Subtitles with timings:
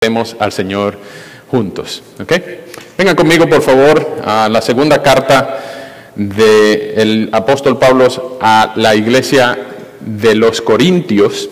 [0.00, 0.98] Demos al Señor
[1.50, 2.02] juntos.
[2.96, 5.58] Vengan conmigo, por favor, a la segunda carta
[6.14, 9.58] del apóstol Pablo a la iglesia
[10.00, 11.50] de los Corintios,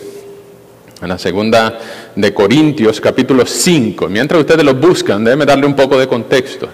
[1.01, 1.79] a la segunda
[2.15, 4.07] de Corintios, capítulo 5.
[4.07, 6.69] Mientras ustedes lo buscan, déjenme darle un poco de contexto.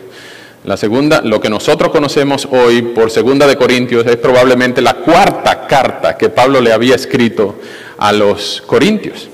[0.65, 5.65] La segunda, lo que nosotros conocemos hoy por segunda de Corintios es probablemente la cuarta
[5.65, 7.55] carta que Pablo le había escrito
[7.97, 9.29] a los Corintios.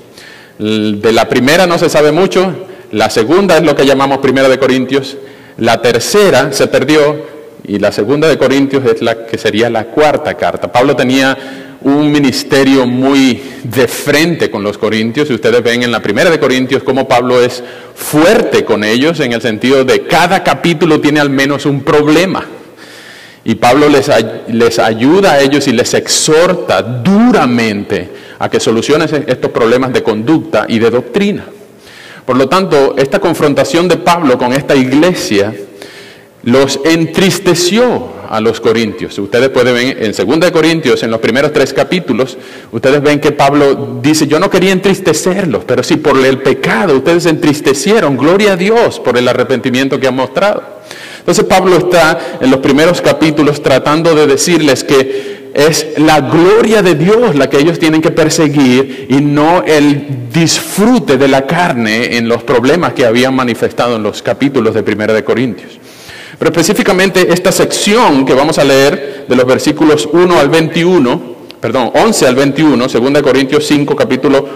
[0.58, 2.52] De la primera no se sabe mucho,
[2.92, 5.16] la segunda es lo que llamamos primera de Corintios,
[5.58, 7.32] la tercera se perdió
[7.64, 10.70] y la segunda de Corintios es la que sería la cuarta carta.
[10.70, 11.36] Pablo tenía
[11.84, 16.38] un ministerio muy de frente con los corintios y ustedes ven en la primera de
[16.38, 17.62] Corintios cómo Pablo es
[17.94, 22.44] fuerte con ellos en el sentido de cada capítulo tiene al menos un problema.
[23.44, 24.08] Y Pablo les,
[24.48, 30.66] les ayuda a ellos y les exhorta duramente a que solucionen estos problemas de conducta
[30.68, 31.44] y de doctrina.
[32.26, 35.54] Por lo tanto, esta confrontación de Pablo con esta iglesia
[36.42, 39.16] los entristeció a los corintios.
[39.16, 42.36] Ustedes pueden ver en 2 Corintios, en los primeros tres capítulos,
[42.72, 47.22] ustedes ven que Pablo dice, yo no quería entristecerlos, pero si por el pecado ustedes
[47.22, 50.71] se entristecieron, gloria a Dios por el arrepentimiento que han mostrado.
[51.22, 56.96] Entonces Pablo está en los primeros capítulos tratando de decirles que es la gloria de
[56.96, 62.26] Dios la que ellos tienen que perseguir y no el disfrute de la carne en
[62.26, 65.78] los problemas que habían manifestado en los capítulos de 1 de Corintios.
[66.40, 71.22] Pero específicamente esta sección que vamos a leer de los versículos 1 al 21,
[71.60, 74.48] perdón, 11 al 21, 2 Corintios 5, capítulo,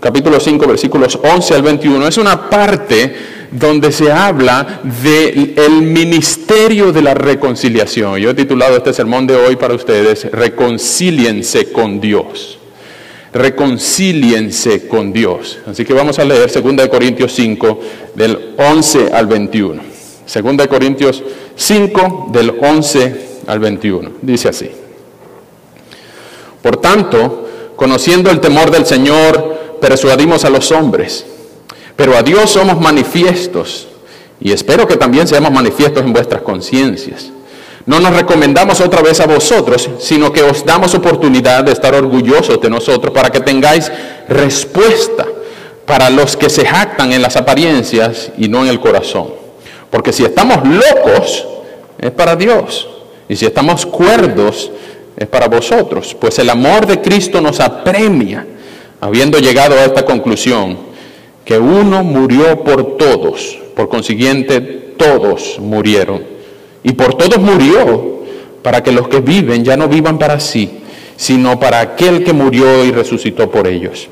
[0.00, 7.02] capítulo 5, versículos 11 al 21, es una parte donde se habla del ministerio de
[7.02, 8.18] la reconciliación.
[8.18, 12.58] Yo he titulado este sermón de hoy para ustedes, Reconcíliense con Dios.
[13.32, 15.58] Reconcíliense con Dios.
[15.66, 17.80] Así que vamos a leer 2 Corintios 5,
[18.14, 19.82] del 11 al 21.
[20.42, 21.22] 2 Corintios
[21.56, 24.10] 5, del 11 al 21.
[24.22, 24.70] Dice así.
[26.62, 31.24] Por tanto, conociendo el temor del Señor, persuadimos a los hombres
[31.98, 33.88] pero a Dios somos manifiestos
[34.38, 37.30] y espero que también seamos manifiestos en vuestras conciencias.
[37.86, 42.60] No nos recomendamos otra vez a vosotros, sino que os damos oportunidad de estar orgullosos
[42.60, 43.90] de nosotros para que tengáis
[44.28, 45.26] respuesta
[45.86, 49.30] para los que se jactan en las apariencias y no en el corazón.
[49.90, 51.48] Porque si estamos locos,
[51.98, 52.86] es para Dios.
[53.28, 54.70] Y si estamos cuerdos,
[55.16, 56.14] es para vosotros.
[56.14, 58.46] Pues el amor de Cristo nos apremia,
[59.00, 60.86] habiendo llegado a esta conclusión
[61.48, 64.60] que uno murió por todos, por consiguiente
[64.98, 66.22] todos murieron.
[66.82, 68.18] Y por todos murió,
[68.62, 70.68] para que los que viven ya no vivan para sí,
[71.16, 74.10] sino para aquel que murió y resucitó por ellos.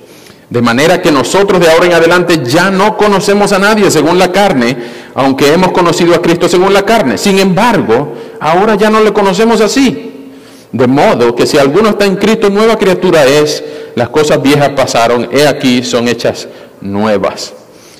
[0.48, 4.32] De manera que nosotros de ahora en adelante ya no conocemos a nadie según la
[4.32, 4.74] carne,
[5.12, 7.18] aunque hemos conocido a Cristo según la carne.
[7.18, 10.30] Sin embargo, ahora ya no le conocemos así.
[10.72, 13.62] De modo que si alguno está en Cristo, nueva criatura es,
[13.94, 16.48] las cosas viejas pasaron, he aquí, son hechas
[16.92, 17.52] nuevas.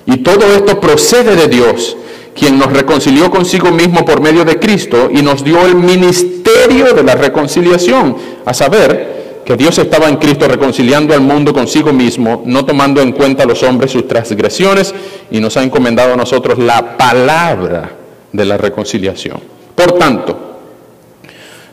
[0.07, 1.97] Y todo esto procede de Dios,
[2.35, 7.03] quien nos reconcilió consigo mismo por medio de Cristo y nos dio el ministerio de
[7.03, 12.65] la reconciliación, a saber, que Dios estaba en Cristo reconciliando al mundo consigo mismo, no
[12.65, 14.93] tomando en cuenta a los hombres sus transgresiones,
[15.31, 17.93] y nos ha encomendado a nosotros la palabra
[18.33, 19.41] de la reconciliación.
[19.75, 20.37] Por tanto,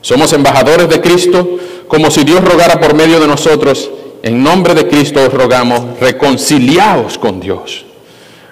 [0.01, 1.57] somos embajadores de Cristo,
[1.87, 3.89] como si Dios rogara por medio de nosotros,
[4.23, 7.85] en nombre de Cristo os rogamos, reconciliaos con Dios.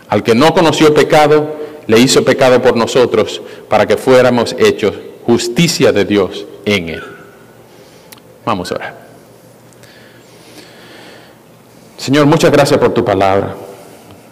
[0.10, 1.56] Al que no conoció pecado,
[1.88, 4.94] le hizo pecado por nosotros, para que fuéramos hechos
[5.26, 7.04] justicia de Dios en él.
[8.44, 9.02] Vamos a orar.
[11.98, 13.56] Señor, muchas gracias por tu palabra.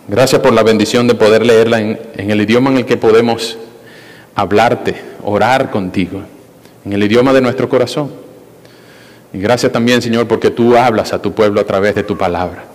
[0.10, 3.58] Gracias por la bendición de poder leerla en, en el idioma en el que podemos
[4.36, 6.22] hablarte, orar contigo,
[6.84, 8.29] en el idioma de nuestro corazón.
[9.34, 12.66] Y gracias también, Señor, porque tú hablas a tu pueblo a través de tu palabra.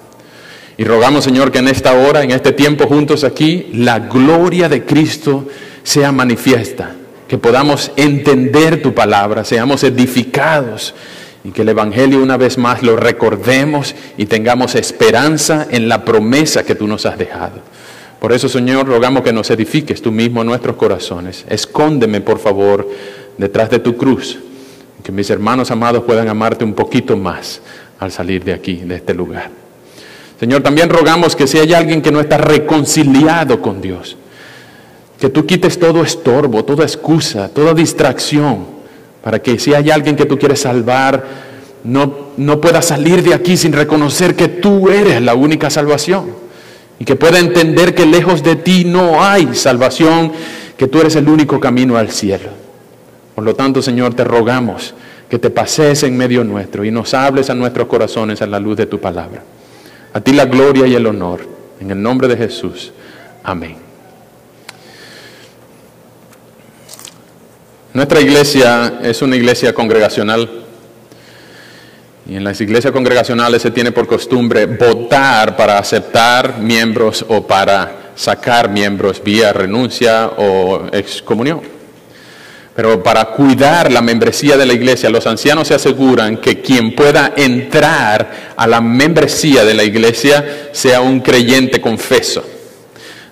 [0.76, 4.84] Y rogamos, Señor, que en esta hora, en este tiempo juntos aquí, la gloria de
[4.84, 5.46] Cristo
[5.82, 6.92] sea manifiesta,
[7.28, 10.94] que podamos entender tu palabra, seamos edificados
[11.44, 16.64] y que el Evangelio una vez más lo recordemos y tengamos esperanza en la promesa
[16.64, 17.60] que tú nos has dejado.
[18.18, 21.44] Por eso, Señor, rogamos que nos edifiques tú mismo en nuestros corazones.
[21.48, 22.88] Escóndeme, por favor,
[23.36, 24.38] detrás de tu cruz
[25.04, 27.60] que mis hermanos amados puedan amarte un poquito más
[28.00, 29.50] al salir de aquí, de este lugar.
[30.40, 34.16] Señor, también rogamos que si hay alguien que no está reconciliado con Dios,
[35.20, 38.64] que tú quites todo estorbo, toda excusa, toda distracción,
[39.22, 41.22] para que si hay alguien que tú quieres salvar,
[41.84, 46.30] no, no pueda salir de aquí sin reconocer que tú eres la única salvación
[46.98, 50.32] y que pueda entender que lejos de ti no hay salvación,
[50.78, 52.63] que tú eres el único camino al cielo.
[53.34, 54.94] Por lo tanto, Señor, te rogamos
[55.28, 58.76] que te pases en medio nuestro y nos hables a nuestros corazones a la luz
[58.76, 59.42] de tu palabra.
[60.12, 61.40] A ti la gloria y el honor.
[61.80, 62.92] En el nombre de Jesús.
[63.42, 63.76] Amén.
[67.92, 70.48] Nuestra iglesia es una iglesia congregacional
[72.28, 78.12] y en las iglesias congregacionales se tiene por costumbre votar para aceptar miembros o para
[78.14, 81.73] sacar miembros vía renuncia o excomunión.
[82.74, 87.32] Pero para cuidar la membresía de la iglesia, los ancianos se aseguran que quien pueda
[87.36, 92.44] entrar a la membresía de la iglesia sea un creyente confeso.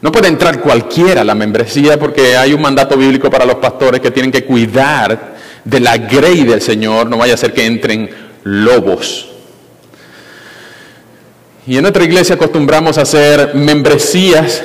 [0.01, 4.01] No puede entrar cualquiera a la membresía porque hay un mandato bíblico para los pastores
[4.01, 5.33] que tienen que cuidar
[5.65, 8.11] de la grey del Señor, no vaya a ser que entren
[8.45, 9.29] lobos.
[11.67, 14.63] Y en nuestra iglesia acostumbramos a hacer membresías,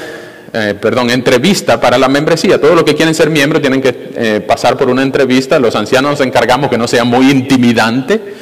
[0.54, 2.60] eh, perdón, entrevista para la membresía.
[2.60, 5.60] Todos los que quieren ser miembros tienen que eh, pasar por una entrevista.
[5.60, 8.36] Los ancianos nos encargamos que no sea muy intimidante.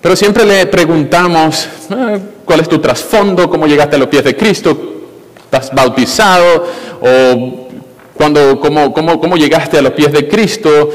[0.00, 3.48] Pero siempre le preguntamos, eh, ¿cuál es tu trasfondo?
[3.48, 4.78] ¿Cómo llegaste a los pies de Cristo?
[5.44, 6.66] ¿Estás bautizado?
[7.00, 7.68] ¿O
[8.14, 10.90] cuando, cómo, cómo, cómo llegaste a los pies de Cristo?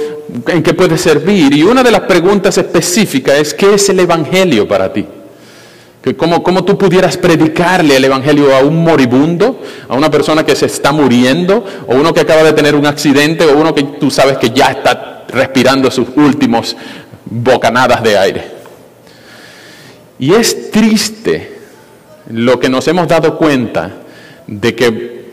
[0.48, 1.54] ¿En qué puedes servir?
[1.54, 5.06] Y una de las preguntas específicas es, ¿qué es el Evangelio para ti?
[6.18, 10.66] ¿Cómo, ¿Cómo tú pudieras predicarle el Evangelio a un moribundo, a una persona que se
[10.66, 14.38] está muriendo, o uno que acaba de tener un accidente, o uno que tú sabes
[14.38, 16.76] que ya está respirando sus últimos
[17.24, 18.52] bocanadas de aire?
[20.20, 21.58] Y es triste
[22.30, 23.92] lo que nos hemos dado cuenta
[24.46, 25.24] de que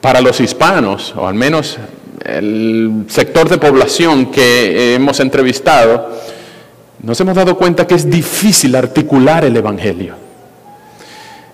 [0.00, 1.76] para los hispanos, o al menos
[2.24, 6.10] el sector de población que hemos entrevistado,
[7.02, 10.28] nos hemos dado cuenta que es difícil articular el Evangelio.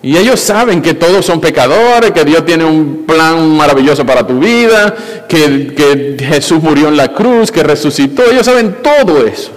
[0.05, 4.39] Y ellos saben que todos son pecadores, que Dios tiene un plan maravilloso para tu
[4.39, 4.95] vida,
[5.27, 8.23] que, Jesús murió en la cruz, que resucitó.
[8.31, 9.51] Ellos saben todo eso.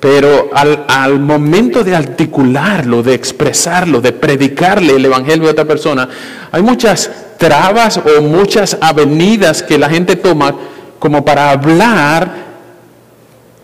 [0.00, 6.08] Pero al, momento de articularlo, de expresarlo, de predicarle el Evangelio a otra persona,
[6.50, 7.08] hay muchas
[7.38, 10.52] trabas o muchas avenidas que la gente toma
[10.98, 12.45] como para hablar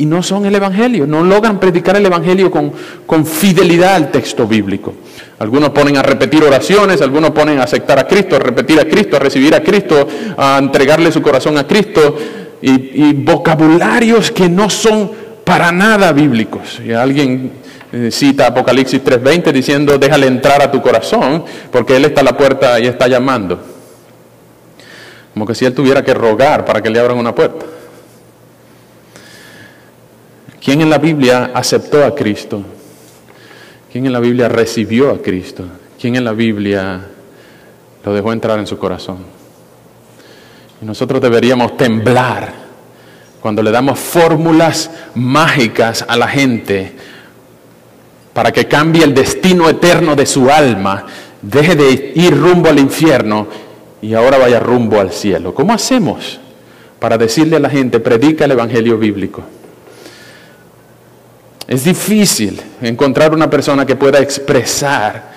[0.02, 2.72] y no son el Evangelio, no logran predicar el Evangelio con,
[3.06, 4.93] con fidelidad al texto bíblico.
[5.38, 9.14] Algunos ponen a repetir oraciones, algunos ponen a aceptar a Cristo, a repetir a Cristo,
[9.14, 12.19] a recibir a Cristo, a entregarle su corazón a Cristo,
[12.60, 12.70] y,
[13.10, 15.12] y vocabularios que no son
[15.44, 16.81] para nada bíblicos.
[16.84, 17.52] Y alguien
[17.93, 22.37] eh, cita Apocalipsis 3:20 diciendo, déjale entrar a tu corazón, porque Él está a la
[22.37, 23.60] puerta y está llamando.
[25.32, 27.66] Como que si Él tuviera que rogar para que le abran una puerta.
[30.62, 32.62] ¿Quién en la Biblia aceptó a Cristo?
[33.90, 35.64] ¿Quién en la Biblia recibió a Cristo?
[36.00, 37.00] ¿Quién en la Biblia
[38.04, 39.18] lo dejó entrar en su corazón?
[40.80, 42.52] Y nosotros deberíamos temblar
[43.40, 46.92] cuando le damos fórmulas mágicas a la gente
[48.32, 51.06] para que cambie el destino eterno de su alma,
[51.42, 53.48] deje de ir rumbo al infierno
[54.00, 55.54] y ahora vaya rumbo al cielo.
[55.54, 56.38] ¿Cómo hacemos
[57.00, 59.42] para decirle a la gente, predica el Evangelio bíblico?
[61.72, 65.32] Es difícil encontrar una persona que pueda expresar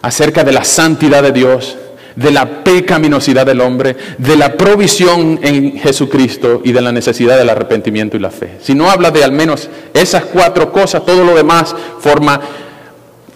[0.00, 1.76] acerca de la santidad de Dios,
[2.14, 7.50] de la pecaminosidad del hombre, de la provisión en Jesucristo y de la necesidad del
[7.50, 8.58] arrepentimiento y la fe.
[8.62, 12.40] Si no habla de al menos esas cuatro cosas, todo lo demás forma,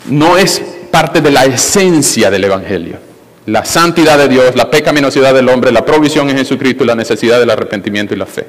[0.07, 2.99] no es parte de la esencia del Evangelio.
[3.47, 7.41] La santidad de Dios, la pecaminosidad del hombre, la provisión en Jesucristo y la necesidad
[7.41, 8.47] del arrepentimiento y la fe.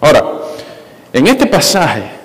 [0.00, 0.24] Ahora,
[1.12, 2.21] en este pasaje,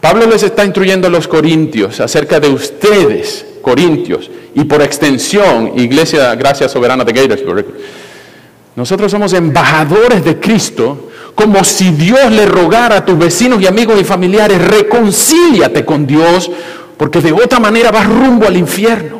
[0.00, 6.34] Pablo les está instruyendo a los corintios acerca de ustedes Corintios y por extensión Iglesia
[6.34, 7.66] Gracia Soberana de Gaithersburg,
[8.76, 14.00] nosotros somos embajadores de Cristo, como si Dios le rogara a tus vecinos y amigos
[14.00, 16.50] y familiares, reconcíliate con Dios,
[16.96, 19.18] porque de otra manera vas rumbo al infierno.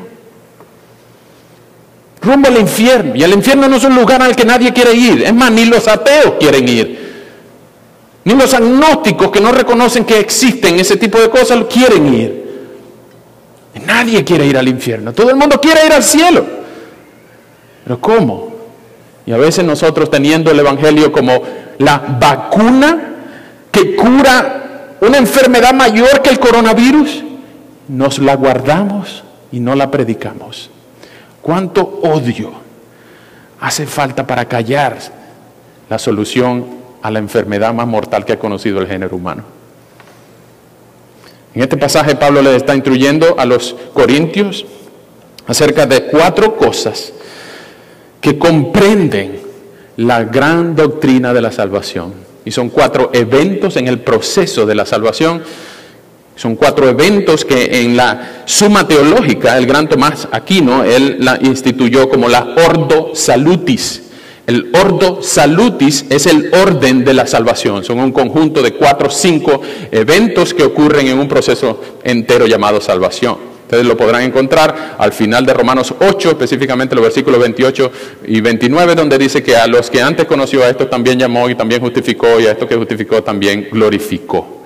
[2.22, 3.16] Rumbo al infierno.
[3.16, 5.22] Y el infierno no es un lugar al que nadie quiere ir.
[5.24, 7.07] Es más, ni los ateos quieren ir.
[8.28, 12.68] Ni los agnósticos que no reconocen que existen ese tipo de cosas quieren ir.
[13.86, 16.44] Nadie quiere ir al infierno, todo el mundo quiere ir al cielo.
[17.84, 18.52] Pero ¿cómo?
[19.24, 21.42] Y a veces nosotros teniendo el Evangelio como
[21.78, 23.14] la vacuna
[23.72, 27.24] que cura una enfermedad mayor que el coronavirus,
[27.88, 30.68] nos la guardamos y no la predicamos.
[31.40, 32.52] ¿Cuánto odio
[33.58, 34.98] hace falta para callar
[35.88, 39.44] la solución a la enfermedad más mortal que ha conocido el género humano?
[41.54, 44.64] En este pasaje Pablo le está instruyendo a los corintios
[45.46, 47.12] acerca de cuatro cosas
[48.20, 49.40] que comprenden
[49.96, 52.14] la gran doctrina de la salvación.
[52.44, 55.42] Y son cuatro eventos en el proceso de la salvación.
[56.36, 62.08] Son cuatro eventos que en la suma teológica el gran Tomás Aquino, él la instituyó
[62.08, 64.02] como la ordo salutis.
[64.48, 67.84] El ordo salutis es el orden de la salvación.
[67.84, 69.60] Son un conjunto de cuatro o cinco
[69.92, 73.36] eventos que ocurren en un proceso entero llamado salvación.
[73.64, 77.92] Ustedes lo podrán encontrar al final de Romanos 8, específicamente los versículos 28
[78.26, 81.54] y 29, donde dice que a los que antes conoció a esto también llamó y
[81.54, 84.57] también justificó y a esto que justificó también glorificó.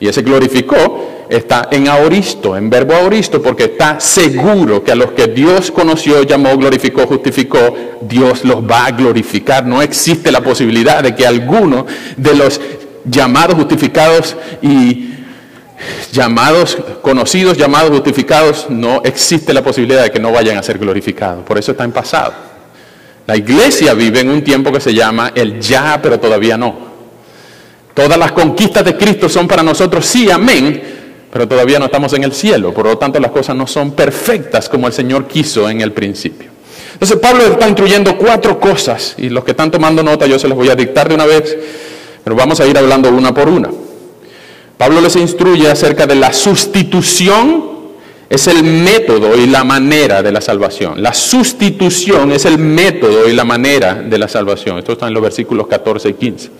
[0.00, 5.12] Y ese glorificó está en aoristo, en verbo aoristo, porque está seguro que a los
[5.12, 9.66] que Dios conoció, llamó, glorificó, justificó, Dios los va a glorificar.
[9.66, 12.60] No existe la posibilidad de que alguno de los
[13.04, 15.10] llamados, justificados y
[16.12, 21.44] llamados, conocidos, llamados, justificados, no existe la posibilidad de que no vayan a ser glorificados.
[21.44, 22.32] Por eso está en pasado.
[23.26, 26.89] La iglesia vive en un tiempo que se llama el ya, pero todavía no.
[28.00, 30.82] Todas las conquistas de Cristo son para nosotros, sí, amén,
[31.30, 32.72] pero todavía no estamos en el cielo.
[32.72, 36.48] Por lo tanto, las cosas no son perfectas como el Señor quiso en el principio.
[36.94, 40.56] Entonces, Pablo está instruyendo cuatro cosas, y los que están tomando nota yo se los
[40.56, 41.58] voy a dictar de una vez,
[42.24, 43.68] pero vamos a ir hablando una por una.
[44.78, 47.64] Pablo les instruye acerca de la sustitución,
[48.30, 51.02] es el método y la manera de la salvación.
[51.02, 54.78] La sustitución es el método y la manera de la salvación.
[54.78, 56.50] Esto está en los versículos 14 y 15.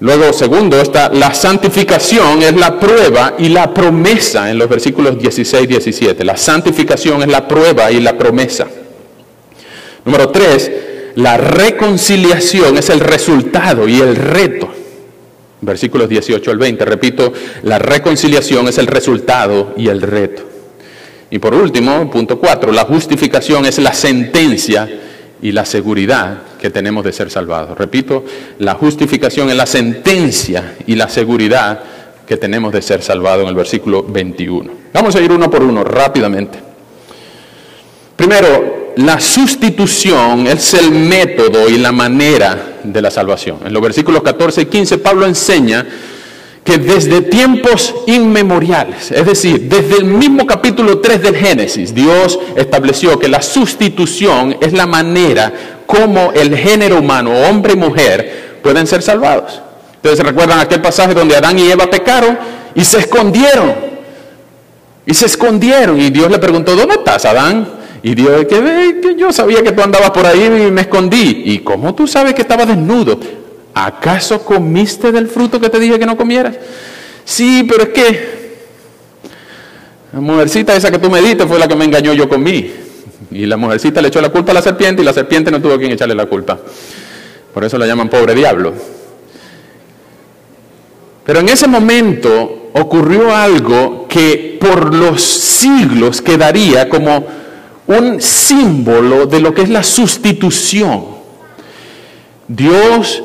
[0.00, 5.64] Luego, segundo, está la santificación es la prueba y la promesa en los versículos 16
[5.64, 6.24] y 17.
[6.24, 8.66] La santificación es la prueba y la promesa.
[10.04, 10.70] Número tres,
[11.16, 14.70] la reconciliación es el resultado y el reto
[15.60, 16.84] versículos 18 al 20.
[16.84, 20.42] Repito, la reconciliación es el resultado y el reto.
[21.30, 24.88] Y por último, punto 4, la justificación es la sentencia
[25.42, 27.76] y la seguridad que tenemos de ser salvados.
[27.76, 28.24] Repito,
[28.58, 31.80] la justificación es la sentencia y la seguridad
[32.26, 34.72] que tenemos de ser salvados en el versículo 21.
[34.92, 36.58] Vamos a ir uno por uno rápidamente.
[38.16, 43.58] Primero, la sustitución es el método y la manera de la salvación.
[43.64, 45.86] En los versículos 14 y 15 Pablo enseña
[46.64, 53.18] que desde tiempos inmemoriales, es decir, desde el mismo capítulo 3 del Génesis, Dios estableció
[53.18, 55.52] que la sustitución es la manera
[55.86, 59.60] como el género humano, hombre y mujer, pueden ser salvados.
[59.96, 62.38] Ustedes recuerdan aquel pasaje donde Adán y Eva pecaron
[62.74, 63.74] y se escondieron.
[65.04, 66.00] Y se escondieron.
[66.00, 67.68] Y Dios le preguntó, ¿dónde estás, Adán?
[68.02, 71.42] Y Dios, que, que yo sabía que tú andabas por ahí y me escondí.
[71.46, 73.18] ¿Y cómo tú sabes que estaba desnudo?
[73.74, 76.56] ¿Acaso comiste del fruto que te dije que no comieras?
[77.24, 78.40] Sí, pero es que
[80.12, 82.72] la mujercita esa que tú me diste fue la que me engañó, yo comí.
[83.30, 85.78] Y la mujercita le echó la culpa a la serpiente y la serpiente no tuvo
[85.78, 86.58] quien echarle la culpa.
[87.54, 88.72] Por eso la llaman pobre diablo.
[91.24, 97.24] Pero en ese momento ocurrió algo que por los siglos quedaría como
[97.86, 101.04] un símbolo de lo que es la sustitución.
[102.48, 103.22] Dios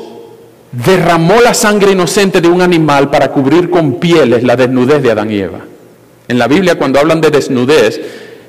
[0.72, 5.30] derramó la sangre inocente de un animal para cubrir con pieles la desnudez de Adán
[5.30, 5.60] y Eva.
[6.28, 8.00] En la Biblia cuando hablan de desnudez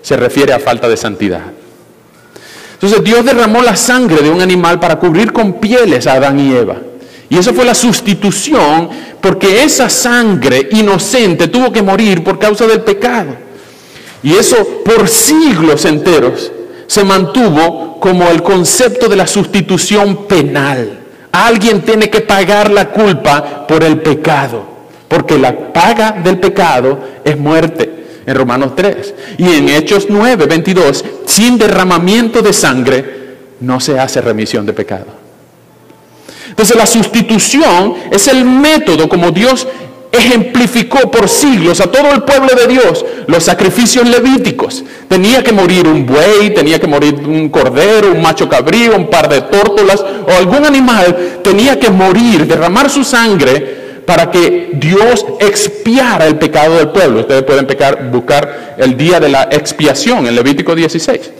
[0.01, 1.41] se refiere a falta de santidad.
[2.73, 6.53] Entonces Dios derramó la sangre de un animal para cubrir con pieles a Adán y
[6.53, 6.77] Eva.
[7.29, 12.81] Y eso fue la sustitución porque esa sangre inocente tuvo que morir por causa del
[12.81, 13.35] pecado.
[14.23, 16.51] Y eso por siglos enteros
[16.87, 20.99] se mantuvo como el concepto de la sustitución penal.
[21.45, 24.65] Alguien tiene que pagar la culpa por el pecado,
[25.07, 29.13] porque la paga del pecado es muerte, en Romanos 3.
[29.37, 35.05] Y en Hechos 9, 22, sin derramamiento de sangre no se hace remisión de pecado.
[36.49, 39.67] Entonces la sustitución es el método como Dios
[40.11, 44.83] ejemplificó por siglos a todo el pueblo de Dios los sacrificios levíticos.
[45.07, 49.29] Tenía que morir un buey, tenía que morir un cordero, un macho cabrío, un par
[49.29, 56.27] de tórtolas o algún animal, tenía que morir, derramar su sangre para que Dios expiara
[56.27, 57.21] el pecado del pueblo.
[57.21, 57.67] Ustedes pueden
[58.11, 61.31] buscar el día de la expiación en Levítico 16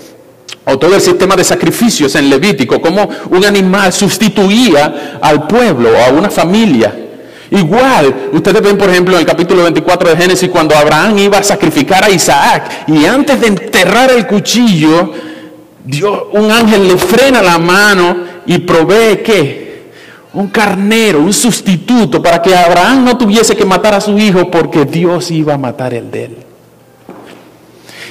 [0.70, 6.10] o todo el sistema de sacrificios en Levítico, como un animal sustituía al pueblo a
[6.10, 6.94] una familia
[7.52, 11.44] Igual, ustedes ven por ejemplo en el capítulo 24 de Génesis cuando Abraham iba a
[11.44, 15.14] sacrificar a Isaac y antes de enterrar el cuchillo,
[15.86, 19.92] Dios, un ángel le frena la mano y provee qué?
[20.34, 24.84] Un carnero, un sustituto para que Abraham no tuviese que matar a su hijo porque
[24.84, 26.47] Dios iba a matar el de él.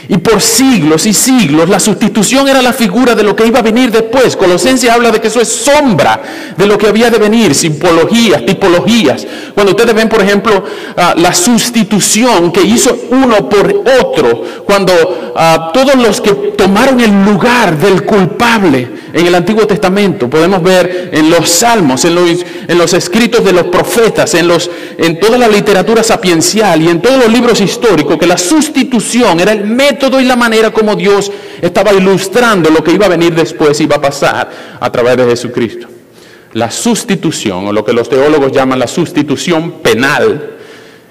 [0.09, 3.63] Y por siglos y siglos la sustitución era la figura de lo que iba a
[3.63, 4.37] venir después.
[4.37, 6.23] Colosenses habla de que eso es sombra
[6.57, 9.27] de lo que había de venir, simbologías, tipologías.
[9.55, 10.65] Cuando ustedes ven, por ejemplo,
[10.97, 17.25] ah, la sustitución que hizo uno por otro, cuando ah, todos los que tomaron el
[17.25, 22.15] lugar del culpable en el Antiguo Testamento, podemos ver en los salmos, en
[22.79, 27.25] los, escritos de los profetas, en, los, en toda la literatura sapiencial y en todos
[27.25, 31.33] los libros históricos, que la sustitución era el método todo y la manera como Dios
[31.61, 35.89] estaba ilustrando lo que iba a venir después, iba a pasar a través de Jesucristo.
[36.53, 40.57] La sustitución, o lo que los teólogos llaman la sustitución penal,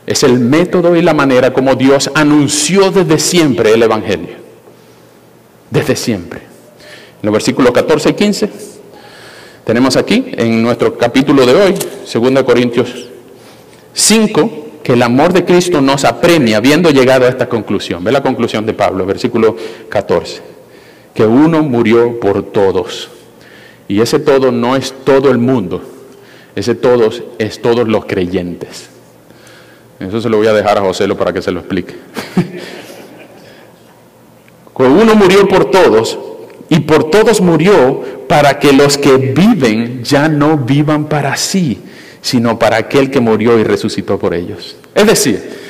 [0.05, 4.35] es el método y la manera como Dios anunció desde siempre el Evangelio.
[5.71, 6.44] Desde siempre.
[7.25, 8.49] En los versículos 14 y 15
[9.65, 13.09] tenemos aquí, en nuestro capítulo de hoy, 2 Corintios
[13.93, 18.03] 5, que el amor de Cristo nos apremia habiendo llegado a esta conclusión.
[18.03, 19.55] Ve la conclusión de Pablo, versículo
[19.89, 20.43] 14.
[21.15, 23.09] Que uno murió por todos.
[23.87, 25.81] Y ese todo no es todo el mundo.
[26.55, 28.89] Ese todos es todos los creyentes.
[29.99, 31.95] Eso se lo voy a dejar a José para que se lo explique.
[34.77, 36.19] que uno murió por todos
[36.69, 41.79] y por todos murió para que los que viven ya no vivan para sí,
[42.21, 44.75] sino para aquel que murió y resucitó por ellos.
[44.95, 45.65] Es decir,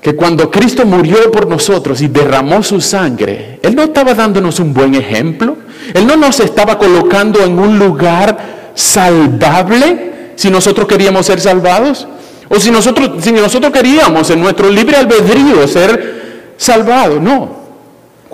[0.00, 4.72] que cuando Cristo murió por nosotros y derramó su sangre, Él no estaba dándonos un
[4.72, 5.56] buen ejemplo,
[5.94, 12.06] Él no nos estaba colocando en un lugar salvable si nosotros queríamos ser salvados,
[12.48, 17.65] o si nosotros, si nosotros queríamos en nuestro libre albedrío ser salvados, no.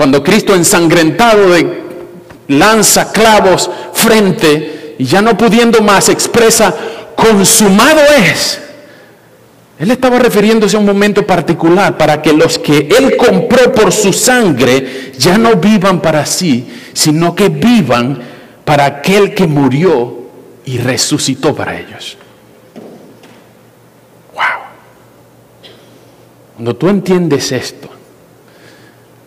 [0.03, 1.81] Cuando Cristo ensangrentado de
[2.49, 6.75] lanza clavos frente y ya no pudiendo más expresa,
[7.15, 8.61] consumado es.
[9.79, 14.13] Él estaba refiriéndose a un momento particular para que los que Él compró por su
[14.13, 18.21] sangre ya no vivan para sí, sino que vivan
[18.65, 20.19] para aquel que murió
[20.65, 22.17] y resucitó para ellos.
[24.35, 24.43] Wow.
[26.57, 28.02] Cuando tú entiendes esto,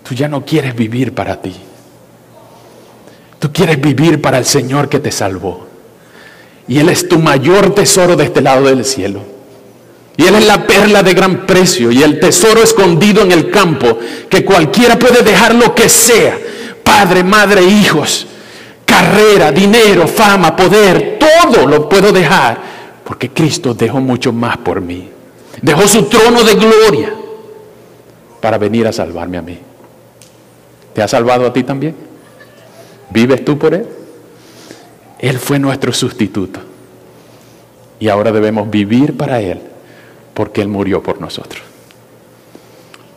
[0.08, 1.56] tú ya no quieres vivir para ti.
[3.40, 5.68] Tú quieres vivir para el Señor que te salvó.
[6.68, 9.22] Y Él es tu mayor tesoro de este lado del cielo.
[10.18, 13.98] Y Él es la perla de gran precio y el tesoro escondido en el campo
[14.30, 16.38] que cualquiera puede dejar lo que sea.
[16.84, 18.28] Padre, madre, hijos,
[18.86, 22.58] carrera, dinero, fama, poder, todo lo puedo dejar
[23.04, 25.10] porque Cristo dejó mucho más por mí.
[25.62, 27.14] Dejó su trono de gloria
[28.40, 29.60] para venir a salvarme a mí.
[30.96, 31.94] ¿Te ha salvado a ti también?
[33.10, 33.86] ¿Vives tú por Él?
[35.20, 36.62] Él fue nuestro sustituto.
[38.00, 39.60] Y ahora debemos vivir para Él,
[40.34, 41.62] porque Él murió por nosotros.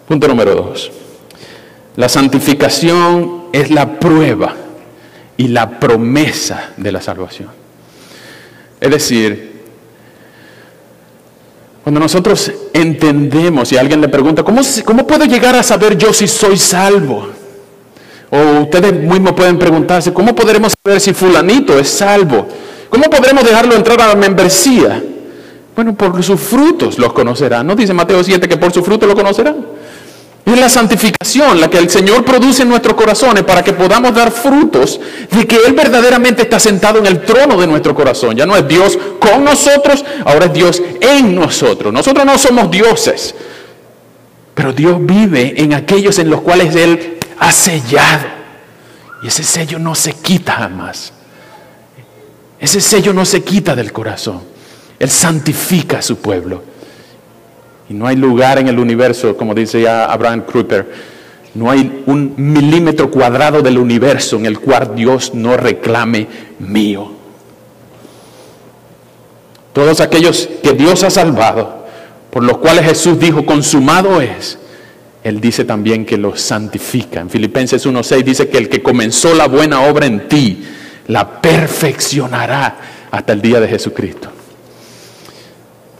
[0.09, 0.91] Punto número dos.
[1.95, 4.57] La santificación es la prueba
[5.37, 7.51] y la promesa de la salvación.
[8.81, 9.53] Es decir,
[11.85, 16.27] cuando nosotros entendemos y alguien le pregunta, ¿cómo, ¿cómo puedo llegar a saber yo si
[16.27, 17.38] soy salvo?
[18.31, 22.47] O ustedes mismos pueden preguntarse, ¿cómo podremos saber si fulanito es salvo?
[22.91, 25.03] ¿Cómo podremos dejarlo entrar a la membresía?
[25.75, 27.67] Bueno, por sus frutos los conocerán.
[27.67, 29.57] ¿No dice Mateo 7 que por sus frutos lo conocerán?
[30.45, 34.31] Es la santificación la que el Señor produce en nuestros corazones para que podamos dar
[34.31, 34.99] frutos
[35.31, 38.35] de que Él verdaderamente está sentado en el trono de nuestro corazón.
[38.35, 41.93] Ya no es Dios con nosotros, ahora es Dios en nosotros.
[41.93, 43.35] Nosotros no somos dioses,
[44.55, 48.27] pero Dios vive en aquellos en los cuales Él ha sellado.
[49.23, 51.13] Y ese sello no se quita jamás.
[52.61, 54.43] Ese sello no se quita del corazón.
[54.99, 56.63] Él santifica a su pueblo.
[57.89, 61.19] Y no hay lugar en el universo, como dice ya Abraham Kruger,
[61.55, 67.13] no hay un milímetro cuadrado del universo en el cual Dios no reclame mío.
[69.73, 71.87] Todos aquellos que Dios ha salvado,
[72.31, 74.59] por los cuales Jesús dijo, consumado es,
[75.25, 77.21] él dice también que lo santifica.
[77.21, 80.65] En Filipenses 1.6 dice que el que comenzó la buena obra en ti,
[81.09, 82.77] la perfeccionará
[83.11, 84.31] hasta el día de Jesucristo.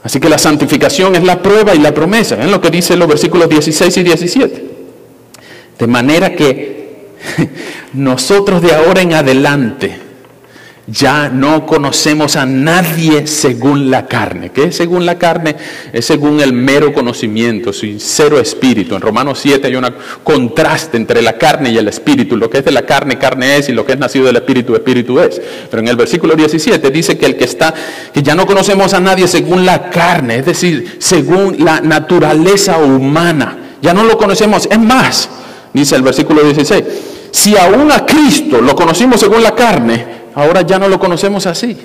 [0.03, 2.41] Así que la santificación es la prueba y la promesa.
[2.41, 4.65] Es lo que dice los versículos 16 y 17.
[5.77, 7.09] De manera que
[7.93, 10.08] nosotros de ahora en adelante,
[10.91, 14.51] ya no conocemos a nadie según la carne.
[14.51, 15.55] ¿Qué es según la carne?
[15.93, 18.95] Es según el mero conocimiento, sincero espíritu.
[18.95, 19.85] En Romanos 7 hay un
[20.23, 22.37] contraste entre la carne y el espíritu.
[22.37, 24.75] Lo que es de la carne, carne es, y lo que es nacido del espíritu,
[24.75, 25.41] espíritu es.
[25.69, 27.73] Pero en el versículo 17 dice que el que está,
[28.13, 33.57] que ya no conocemos a nadie según la carne, es decir, según la naturaleza humana
[33.81, 34.67] ya no lo conocemos.
[34.69, 35.29] Es más,
[35.73, 36.83] dice el versículo 16,
[37.31, 41.77] si aún a Cristo lo conocimos según la carne, ahora ya no lo conocemos así.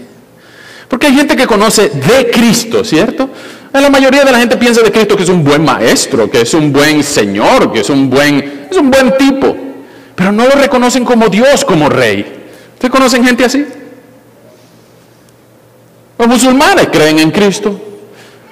[0.89, 3.31] Porque hay gente que conoce de Cristo, ¿cierto?
[3.73, 6.55] La mayoría de la gente piensa de Cristo que es un buen maestro, que es
[6.55, 9.57] un buen señor, que es un buen, es un buen tipo.
[10.15, 12.25] Pero no lo reconocen como Dios, como rey.
[12.75, 13.67] ¿Ustedes conocen gente así?
[16.17, 17.81] Los musulmanes creen en Cristo.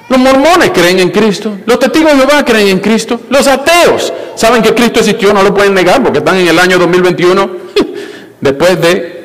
[0.09, 1.59] Los mormones creen en Cristo.
[1.65, 3.21] Los testigos de Jehová creen en Cristo.
[3.31, 6.79] Los ateos saben que Cristo existió, no lo pueden negar porque están en el año
[6.79, 7.51] 2021
[8.41, 9.22] después de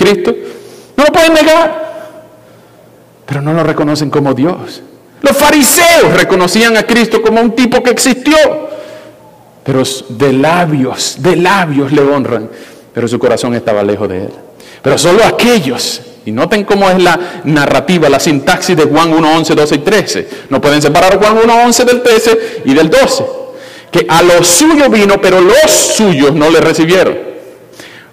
[0.00, 0.34] Cristo.
[0.96, 1.90] No lo pueden negar.
[3.26, 4.82] Pero no lo reconocen como Dios.
[5.20, 8.36] Los fariseos reconocían a Cristo como un tipo que existió.
[9.62, 12.48] Pero de labios, de labios le honran.
[12.94, 14.30] Pero su corazón estaba lejos de él.
[14.82, 19.54] Pero solo aquellos y noten cómo es la narrativa, la sintaxis de Juan 1, 11,
[19.54, 20.28] 12 y 13.
[20.48, 23.24] No pueden separar Juan 1, 11 del 13 y del 12.
[23.92, 27.18] Que a los suyos vino, pero los suyos no le recibieron.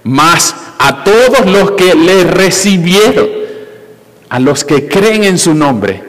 [0.03, 3.27] Mas a todos los que le recibieron,
[4.29, 6.03] a los que creen en su nombre,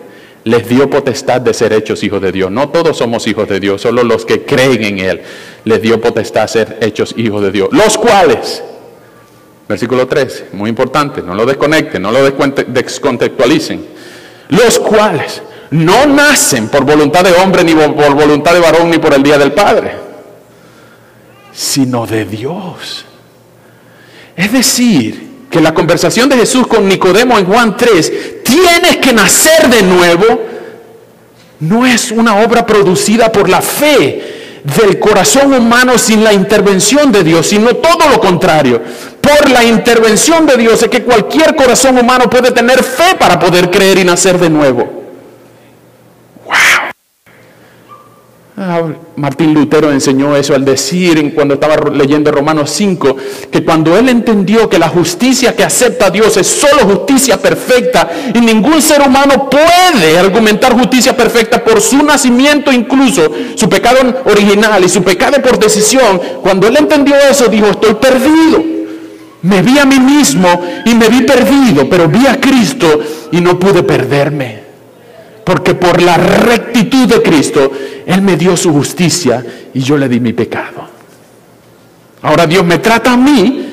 [0.44, 2.50] les dio potestad de ser hechos hijos de Dios.
[2.50, 5.20] No todos somos hijos de Dios, solo los que creen en Él
[5.64, 7.68] les dio potestad de ser hechos hijos de Dios.
[7.72, 8.62] Los cuales
[9.68, 13.84] Versículo 13, muy importante, no lo desconecten, no lo descontextualicen.
[14.48, 19.12] Los cuales no nacen por voluntad de hombre, ni por voluntad de varón, ni por
[19.12, 19.94] el día del Padre,
[21.52, 23.04] sino de Dios.
[24.38, 29.68] Es decir, que la conversación de Jesús con Nicodemo en Juan 3, tienes que nacer
[29.68, 30.24] de nuevo,
[31.58, 37.24] no es una obra producida por la fe del corazón humano sin la intervención de
[37.24, 38.80] Dios, sino todo lo contrario.
[39.20, 43.72] Por la intervención de Dios es que cualquier corazón humano puede tener fe para poder
[43.72, 44.97] creer y nacer de nuevo.
[48.70, 48.82] Ah,
[49.16, 53.16] Martín Lutero enseñó eso al decir cuando estaba leyendo Romanos 5,
[53.50, 58.38] que cuando él entendió que la justicia que acepta Dios es solo justicia perfecta y
[58.38, 64.90] ningún ser humano puede argumentar justicia perfecta por su nacimiento incluso, su pecado original y
[64.90, 68.62] su pecado por decisión, cuando él entendió eso dijo, estoy perdido.
[69.40, 70.46] Me vi a mí mismo
[70.84, 73.00] y me vi perdido, pero vi a Cristo
[73.32, 74.67] y no pude perderme.
[75.48, 77.72] Porque por la rectitud de Cristo,
[78.04, 80.86] Él me dio su justicia y yo le di mi pecado.
[82.20, 83.66] Ahora Dios me trata a mí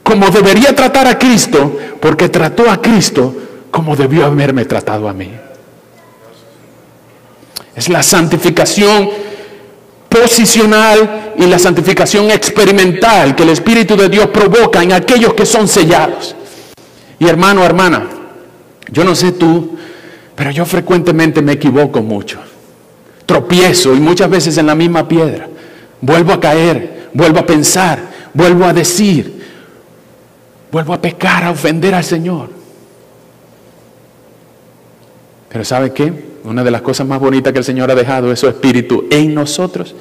[0.00, 3.34] como debería tratar a Cristo, porque trató a Cristo
[3.72, 5.28] como debió haberme tratado a mí.
[7.74, 9.10] Es la santificación
[10.08, 15.66] posicional y la santificación experimental que el Espíritu de Dios provoca en aquellos que son
[15.66, 16.36] sellados.
[17.18, 18.06] Y hermano, hermana,
[18.88, 19.72] yo no sé tú,
[20.34, 22.40] pero yo frecuentemente me equivoco mucho.
[23.26, 25.48] Tropiezo y muchas veces en la misma piedra.
[26.00, 27.98] Vuelvo a caer, vuelvo a pensar,
[28.34, 29.42] vuelvo a decir,
[30.70, 32.50] vuelvo a pecar, a ofender al Señor.
[35.48, 36.32] Pero ¿sabe qué?
[36.44, 39.34] Una de las cosas más bonitas que el Señor ha dejado es su espíritu en
[39.34, 39.94] nosotros.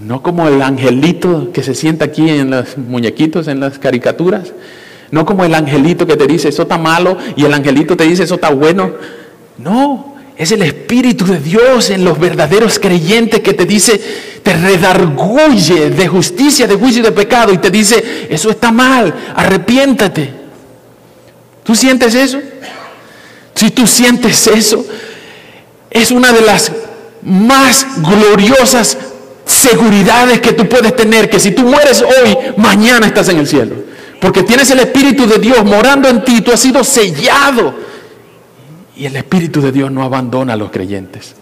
[0.00, 4.52] No como el angelito que se sienta aquí en los muñequitos, en las caricaturas,
[5.10, 8.24] no como el angelito que te dice, eso está malo, y el angelito te dice,
[8.24, 8.92] eso está bueno.
[9.58, 14.00] No, es el Espíritu de Dios en los verdaderos creyentes que te dice,
[14.42, 19.14] te redarguye de justicia, de juicio y de pecado, y te dice, eso está mal,
[19.34, 20.30] arrepiéntate.
[21.64, 22.38] ¿Tú sientes eso?
[23.54, 24.84] Si tú sientes eso,
[25.90, 26.70] es una de las
[27.22, 28.98] más gloriosas
[29.46, 33.74] seguridades que tú puedes tener, que si tú mueres hoy, mañana estás en el cielo.
[34.26, 37.72] Porque tienes el Espíritu de Dios morando en ti, tú has sido sellado.
[38.96, 41.36] Y el Espíritu de Dios no abandona a los creyentes.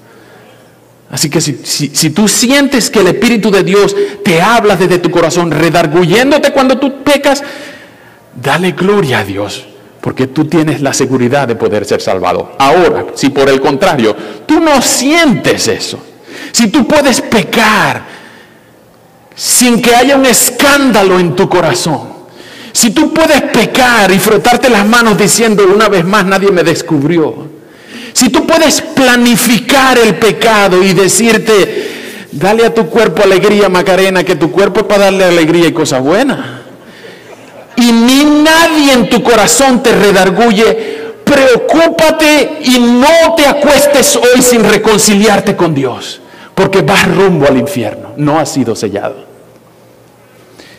[1.11, 5.11] Así que si, si, tú sientes que el Espíritu de Dios te habla desde tu
[5.11, 7.43] corazón, redarguyéndote cuando tú pecas,
[8.35, 9.65] dale gloria a Dios,
[10.03, 12.53] porque tú tienes la seguridad de poder ser salvado.
[12.59, 16.05] Ahora, si por el contrario, tú no sientes eso,
[16.53, 18.05] si tú puedes pecar
[19.35, 22.14] sin que haya un escándalo en tu corazón,
[22.75, 27.47] si tú puedes pecar y frotarte las manos diciendo una vez más nadie me descubrió.
[28.13, 34.35] Si tú puedes planificar el pecado y decirte, dale a tu cuerpo alegría, Macarena, que
[34.35, 36.41] tu cuerpo es para darle alegría y cosas buenas.
[37.77, 44.65] Y ni nadie en tu corazón te redarguye, preocúpate y no te acuestes hoy sin
[44.65, 46.21] reconciliarte con Dios,
[46.57, 49.27] porque vas rumbo al infierno, no has sido sellado.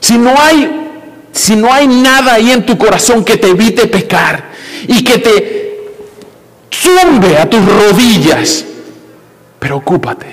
[0.01, 0.84] Si no hay
[1.35, 4.51] si no hay nada ahí en tu corazón que te evite pecar
[4.87, 5.79] y que te
[6.73, 8.65] zumbe a tus rodillas,
[9.59, 10.27] preocúpate,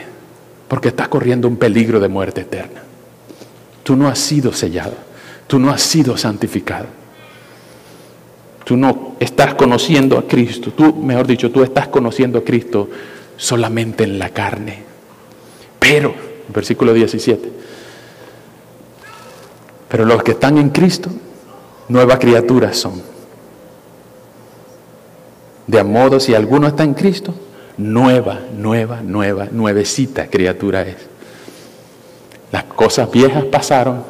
[0.69, 2.83] porque estás corriendo un peligro de muerte eterna.
[3.83, 4.95] Tú no has sido sellado,
[5.49, 6.87] tú no has sido santificado.
[8.65, 12.88] Tú no estás conociendo a Cristo, tú, mejor dicho, tú estás conociendo a Cristo
[13.37, 14.85] solamente en la carne.
[15.81, 16.15] Pero,
[16.55, 17.51] versículo 17,
[19.93, 21.11] pero los que están en Cristo,
[21.89, 23.03] nuevas criaturas son.
[25.67, 27.35] De modo, si alguno está en Cristo,
[27.77, 30.97] nueva, nueva, nueva, nuevecita criatura es.
[32.51, 34.03] Las cosas viejas pasaron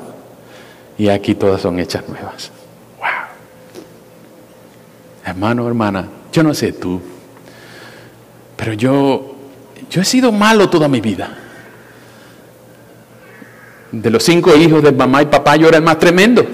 [0.97, 2.53] y aquí todas son hechas nuevas.
[3.01, 3.09] Wow.
[5.25, 7.01] Hermano, hermana, yo no sé tú,
[8.57, 9.35] pero yo,
[9.91, 11.42] yo he sido malo toda mi vida.
[13.93, 16.45] De los cinco hijos de mamá y papá, yo era el más tremendo.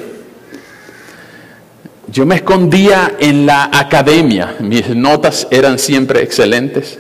[2.11, 6.98] Yo me escondía en la academia, mis notas eran siempre excelentes,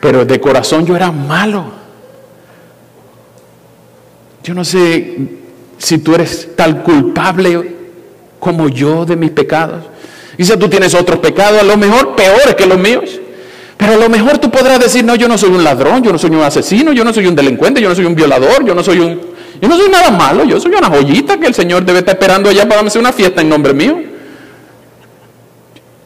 [0.00, 1.72] pero de corazón yo era malo.
[4.44, 5.16] Yo no sé
[5.78, 7.76] si tú eres tal culpable
[8.38, 9.84] como yo de mis pecados.
[10.38, 13.20] Si tú tienes otros pecados, a lo mejor peores que los míos.
[13.76, 16.18] Pero a lo mejor tú podrás decir, no, yo no soy un ladrón, yo no
[16.18, 18.82] soy un asesino, yo no soy un delincuente, yo no soy un violador, yo no
[18.82, 19.20] soy un...
[19.60, 22.48] Yo no soy nada malo, yo soy una joyita que el Señor debe estar esperando
[22.48, 23.98] allá para hacer una fiesta en nombre mío.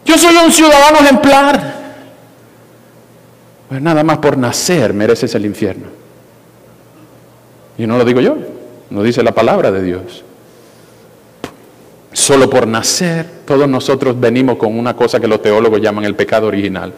[0.05, 1.83] Yo soy un ciudadano ejemplar.
[3.69, 5.87] Pues nada más por nacer mereces el infierno.
[7.79, 8.37] Y no lo digo yo,
[8.91, 10.25] no dice la palabra de Dios.
[12.13, 16.47] Solo por nacer, todos nosotros venimos con una cosa que los teólogos llaman el pecado
[16.47, 16.93] original.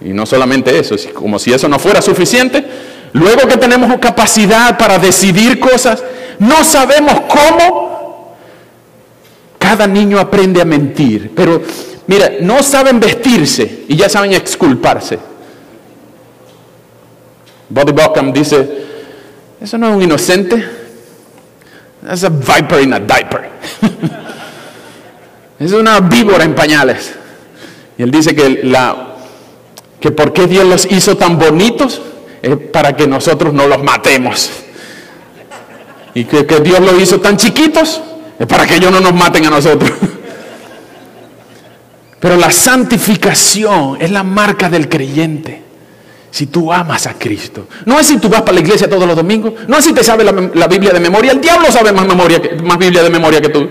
[0.00, 2.64] Y no solamente eso, como si eso no fuera suficiente,
[3.12, 6.02] luego que tenemos capacidad para decidir cosas,
[6.38, 8.36] no sabemos cómo.
[9.58, 11.60] Cada niño aprende a mentir, pero
[12.06, 15.18] Mira, no saben vestirse y ya saben exculparse.
[17.68, 18.86] Bobby Buckham dice,
[19.60, 20.64] eso no es un inocente,
[22.08, 23.50] es a viper in a diaper.
[25.58, 27.14] es una víbora en pañales.
[27.98, 29.16] Y él dice que, la,
[29.98, 32.00] que por qué Dios los hizo tan bonitos
[32.46, 34.50] es para que nosotros no los matemos.
[36.14, 38.00] Y que, que Dios los hizo tan chiquitos
[38.38, 39.92] es para que ellos no nos maten a nosotros.
[42.20, 45.62] Pero la santificación es la marca del creyente.
[46.30, 47.66] Si tú amas a Cristo.
[47.84, 49.54] No es si tú vas para la iglesia todos los domingos.
[49.68, 51.32] No es si te sabes la, Biblia de memoria.
[51.32, 53.68] El diablo sabe más, memoria más Biblia de memoria que tú.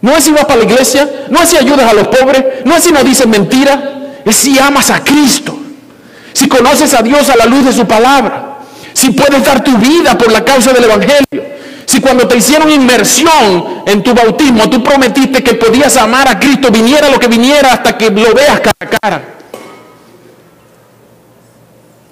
[0.00, 1.26] No es si vas para la iglesia.
[1.28, 2.44] No es si ayudas a los pobres.
[2.64, 4.12] No es si no dices mentira.
[4.24, 5.58] Es si amas a Cristo.
[6.36, 8.58] Si conoces a Dios a la luz de su palabra.
[8.92, 11.56] Si puedes dar tu vida por la causa del Evangelio.
[11.86, 16.70] Si cuando te hicieron inmersión en tu bautismo, tú prometiste que podías amar a Cristo,
[16.70, 19.24] viniera lo que viniera hasta que lo veas cara a cara.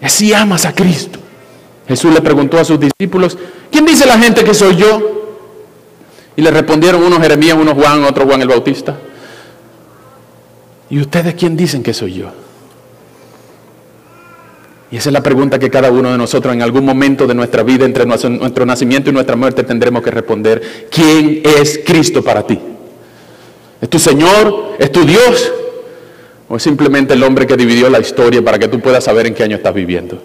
[0.00, 1.18] Así amas a Cristo.
[1.86, 3.36] Jesús le preguntó a sus discípulos,
[3.70, 5.36] ¿quién dice la gente que soy yo?
[6.34, 8.96] Y le respondieron unos Jeremías, unos Juan, otro Juan el Bautista.
[10.88, 12.43] ¿Y ustedes quién dicen que soy yo?
[14.94, 17.64] Y esa es la pregunta que cada uno de nosotros en algún momento de nuestra
[17.64, 20.86] vida, entre nuestro nacimiento y nuestra muerte, tendremos que responder.
[20.88, 22.60] ¿Quién es Cristo para ti?
[23.80, 24.76] ¿Es tu Señor?
[24.78, 25.52] ¿Es tu Dios?
[26.48, 29.34] ¿O es simplemente el hombre que dividió la historia para que tú puedas saber en
[29.34, 30.22] qué año estás viviendo?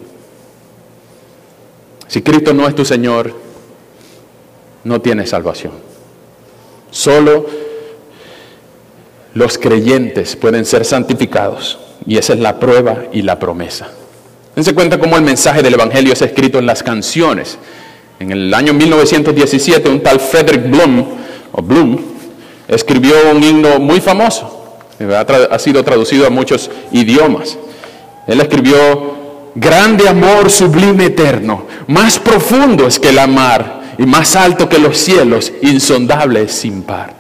[2.08, 3.34] Si Cristo no es tu Señor,
[4.84, 5.74] no tienes salvación.
[6.92, 7.48] Solo
[9.34, 11.80] los creyentes pueden ser santificados.
[12.06, 13.94] Y esa es la prueba y la promesa.
[14.60, 17.58] Dense cuenta cómo el mensaje del Evangelio es escrito en las canciones.
[18.20, 21.06] En el año 1917, un tal Frederick Bloom,
[21.54, 21.98] o Bloom,
[22.68, 24.76] escribió un himno muy famoso.
[25.00, 27.58] Ha sido traducido a muchos idiomas.
[28.28, 29.16] Él escribió,
[29.56, 34.98] grande amor sublime eterno, más profundo es que la mar y más alto que los
[34.98, 37.14] cielos, insondable sin par.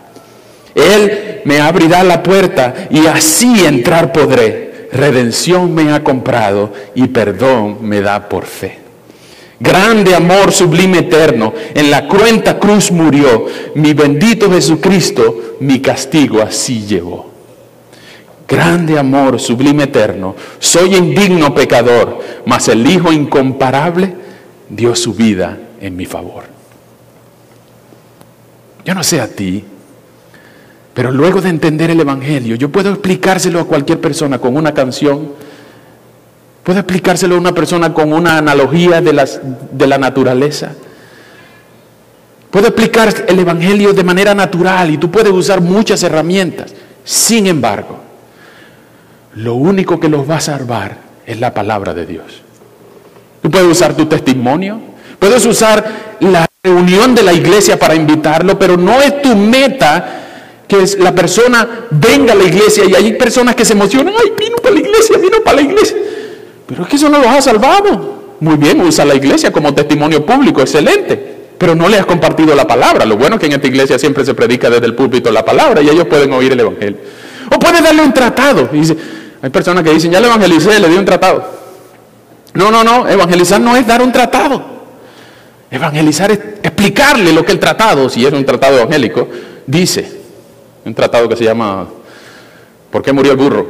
[0.76, 7.78] Él me abrirá la puerta y así entrar podré redención me ha comprado y perdón
[7.82, 8.80] me da por fe.
[9.60, 16.86] Grande amor sublime eterno, en la cruenta cruz murió, mi bendito Jesucristo mi castigo así
[16.86, 17.30] llevó.
[18.48, 24.16] Grande amor sublime eterno, soy indigno pecador, mas el Hijo incomparable
[24.70, 26.46] dio su vida en mi favor.
[28.86, 29.64] Yo no sé a ti,
[31.00, 35.32] pero luego de entender el Evangelio, yo puedo explicárselo a cualquier persona con una canción,
[36.62, 39.40] puedo explicárselo a una persona con una analogía de,
[39.72, 40.74] de la naturaleza.
[42.52, 46.74] Puedo explicar el Evangelio de manera natural y tú puedes usar muchas herramientas.
[47.06, 47.98] Sin embargo,
[49.36, 52.42] lo único que los va a salvar es la palabra de Dios.
[53.42, 54.82] Tú puedes usar tu testimonio,
[55.18, 60.26] puedes usar la reunión de la iglesia para invitarlo, pero no es tu meta
[60.70, 64.32] que es la persona venga a la iglesia y hay personas que se emocionan, ay,
[64.38, 65.98] vino para la iglesia, vino para la iglesia.
[66.68, 68.36] Pero es que eso no los ha salvado.
[68.40, 71.38] Muy bien, usa la iglesia como testimonio público, excelente.
[71.58, 73.04] Pero no le has compartido la palabra.
[73.04, 75.82] Lo bueno es que en esta iglesia siempre se predica desde el púlpito la palabra
[75.82, 77.00] y ellos pueden oír el evangelio.
[77.52, 78.70] O puede darle un tratado.
[78.72, 78.96] dice,
[79.42, 81.44] hay personas que dicen, ya le evangelicé, le di un tratado.
[82.54, 84.64] No, no, no, evangelizar no es dar un tratado.
[85.72, 89.28] Evangelizar es explicarle lo que el tratado, si es un tratado evangélico,
[89.66, 90.19] dice.
[90.86, 91.88] Un tratado que se llama
[92.92, 93.68] ¿Por qué murió el burro?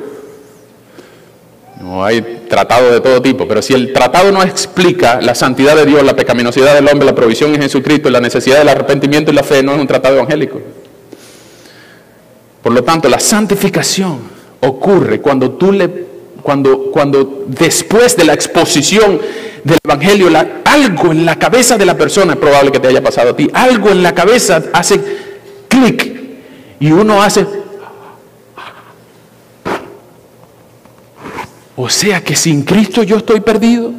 [1.82, 5.86] No hay tratado de todo tipo, pero si el tratado no explica la santidad de
[5.86, 9.43] Dios, la pecaminosidad del hombre, la provisión en Jesucristo, la necesidad del arrepentimiento y la
[9.43, 10.60] fe, no es un tratado evangélico.
[12.62, 14.19] Por lo tanto, la santificación
[14.60, 15.89] ocurre cuando tú le,
[16.41, 19.19] cuando, cuando después de la exposición
[19.63, 20.30] del Evangelio,
[20.65, 23.50] algo en la cabeza de la persona, es probable que te haya pasado a ti,
[23.54, 25.00] algo en la cabeza hace
[25.69, 26.19] clic
[26.80, 27.46] y uno hace...
[31.76, 33.94] O sea que sin Cristo yo estoy perdido.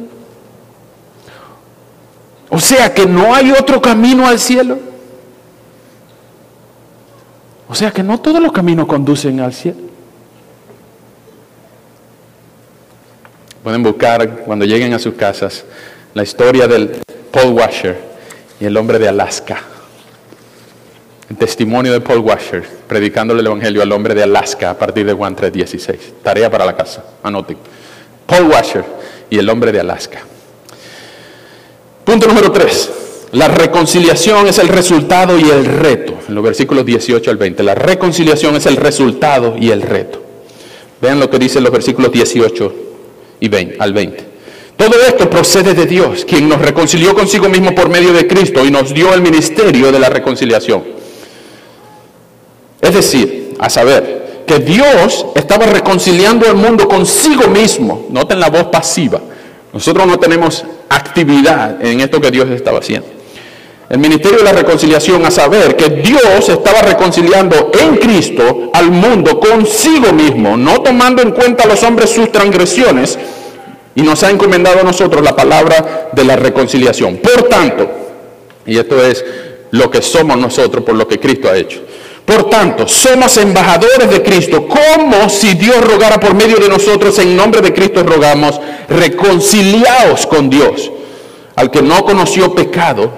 [2.49, 4.77] O sea que no hay otro camino al cielo.
[7.67, 9.79] O sea que no todos los caminos conducen al cielo.
[13.63, 15.63] Pueden buscar cuando lleguen a sus casas
[16.13, 17.99] la historia del Paul Washer
[18.59, 19.70] y el hombre de Alaska
[21.35, 25.35] testimonio de Paul Washer, predicándole el Evangelio al hombre de Alaska a partir de Juan
[25.35, 25.97] 3.16.
[26.23, 27.57] Tarea para la casa, anoten.
[28.25, 28.83] Paul Washer
[29.29, 30.21] y el hombre de Alaska.
[32.03, 32.91] Punto número 3.
[33.33, 36.15] La reconciliación es el resultado y el reto.
[36.27, 37.63] En los versículos 18 al 20.
[37.63, 40.21] La reconciliación es el resultado y el reto.
[41.01, 42.73] Vean lo que dicen los versículos 18
[43.39, 44.25] y 20, al 20.
[44.77, 48.71] Todo esto procede de Dios, quien nos reconcilió consigo mismo por medio de Cristo y
[48.71, 51.00] nos dio el ministerio de la reconciliación.
[52.81, 58.07] Es decir, a saber, que Dios estaba reconciliando el mundo consigo mismo.
[58.09, 59.21] Noten la voz pasiva.
[59.71, 63.07] Nosotros no tenemos actividad en esto que Dios estaba haciendo.
[63.89, 69.39] El ministerio de la reconciliación, a saber que Dios estaba reconciliando en Cristo al mundo
[69.39, 73.19] consigo mismo, no tomando en cuenta a los hombres sus transgresiones,
[73.93, 77.17] y nos ha encomendado a nosotros la palabra de la reconciliación.
[77.17, 77.89] Por tanto,
[78.65, 79.23] y esto es
[79.71, 81.81] lo que somos nosotros por lo que Cristo ha hecho.
[82.25, 87.35] Por tanto, somos embajadores de Cristo, como si Dios rogara por medio de nosotros, en
[87.35, 90.91] nombre de Cristo rogamos, reconciliaos con Dios.
[91.55, 93.11] Al que no conoció pecado,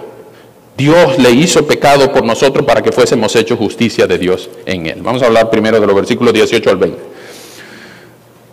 [0.75, 5.01] Dios le hizo pecado por nosotros para que fuésemos hechos justicia de Dios en él.
[5.01, 6.99] Vamos a hablar primero de los versículos 18 al 20.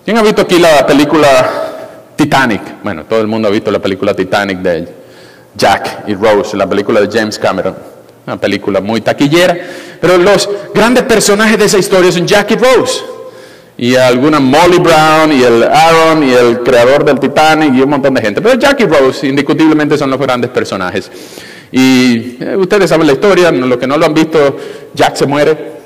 [0.04, 2.82] ¿Quién ha visto aquí la película Titanic?
[2.82, 4.88] Bueno, todo el mundo ha visto la película Titanic de
[5.54, 7.76] Jack y Rose, la película de James Cameron.
[8.30, 9.58] Una película muy taquillera.
[10.00, 13.00] Pero los grandes personajes de esa historia son Jackie Rose.
[13.76, 18.14] Y alguna Molly Brown y el Aaron y el creador del Titanic y un montón
[18.14, 18.40] de gente.
[18.40, 21.10] Pero Jackie Rose indiscutiblemente son los grandes personajes.
[21.72, 24.56] Y eh, ustedes saben la historia, los que no lo han visto,
[24.94, 25.79] Jack se muere.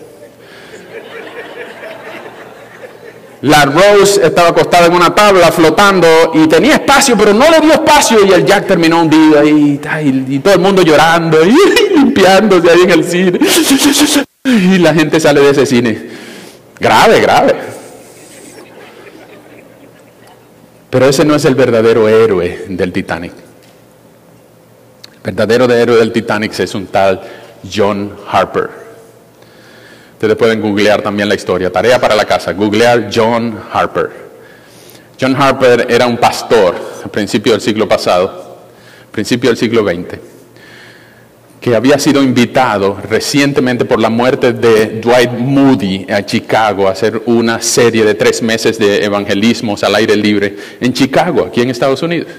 [3.44, 7.74] La Rose estaba acostada en una tabla flotando y tenía espacio, pero no le dio
[7.74, 11.54] espacio y el Jack terminó hundido y, y, y todo el mundo llorando y
[11.94, 13.38] limpiándose ahí en el cine.
[14.46, 15.98] Y la gente sale de ese cine.
[16.78, 17.54] Grave, grave.
[20.90, 23.32] Pero ese no es el verdadero héroe del Titanic.
[25.24, 27.22] El verdadero héroe del Titanic es un tal
[27.74, 28.83] John Harper.
[30.24, 31.70] Ustedes pueden googlear también la historia.
[31.70, 34.10] Tarea para la casa, googlear John Harper.
[35.20, 38.64] John Harper era un pastor a principio del siglo pasado,
[39.10, 40.18] principio del siglo XX,
[41.60, 47.20] que había sido invitado recientemente por la muerte de Dwight Moody a Chicago a hacer
[47.26, 52.02] una serie de tres meses de evangelismos al aire libre en Chicago, aquí en Estados
[52.02, 52.30] Unidos.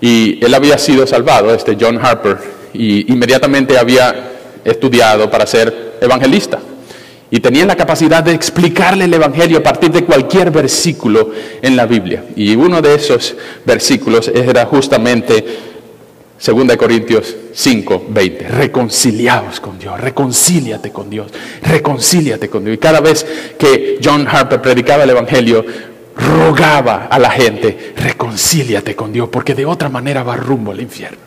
[0.00, 2.38] Y él había sido salvado, este John Harper,
[2.72, 4.30] y inmediatamente había
[4.64, 6.58] estudiado para ser evangelista
[7.30, 11.86] y tenían la capacidad de explicarle el Evangelio a partir de cualquier versículo en la
[11.86, 12.24] Biblia.
[12.36, 15.44] Y uno de esos versículos era justamente
[16.44, 18.48] 2 Corintios 5, 20.
[18.48, 21.30] Reconciliaos con Dios, reconcíliate con Dios,
[21.62, 22.76] reconcíliate con Dios.
[22.76, 23.26] Y cada vez
[23.58, 25.66] que John Harper predicaba el Evangelio,
[26.16, 31.18] rogaba a la gente, reconcíliate con Dios, porque de otra manera va rumbo al infierno.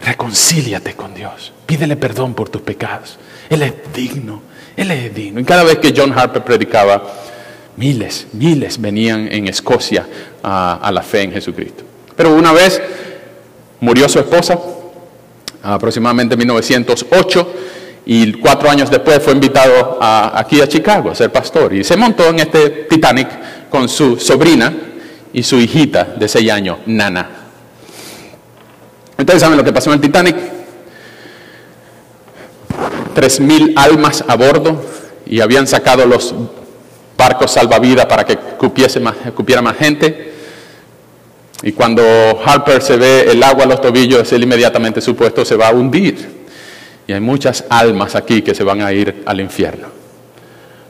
[0.00, 3.18] Reconcíliate con Dios, pídele perdón por tus pecados.
[3.50, 4.42] Él es digno,
[4.76, 5.40] Él es digno.
[5.40, 7.02] Y cada vez que John Harper predicaba,
[7.76, 10.06] Miles, miles venían en Escocia
[10.42, 11.82] a, la fe en Jesucristo.
[12.14, 12.80] Pero una vez
[13.80, 14.58] murió su esposa,
[15.62, 17.54] aproximadamente en 1908,
[18.06, 22.28] y cuatro años después fue invitado aquí a Chicago a ser pastor y se montó
[22.28, 23.28] en este Titanic
[23.70, 24.72] con su sobrina
[25.32, 27.28] y su hijita de seis años, Nana.
[29.18, 30.36] Ustedes saben lo que pasó en el Titanic.
[33.14, 34.84] Tres mil almas a bordo
[35.26, 36.34] y habían sacado los
[37.16, 39.00] barcos salvavidas para que cupiese
[39.34, 40.32] cupiera más gente.
[41.62, 42.02] Y cuando
[42.44, 46.44] Harper se ve el agua a los tobillos, él inmediatamente supuesto se va a hundir.
[47.06, 49.88] Y hay muchas almas aquí que se van a ir al infierno.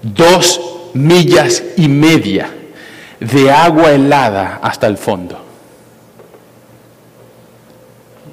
[0.03, 0.61] Dos
[0.95, 2.51] millas y media
[3.20, 5.39] de agua helada hasta el fondo.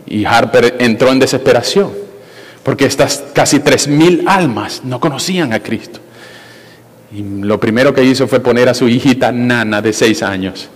[0.07, 1.91] Y Harper entró en desesperación,
[2.63, 5.99] porque estas casi tres mil almas no conocían a Cristo.
[7.11, 10.69] Y lo primero que hizo fue poner a su hijita Nana de seis años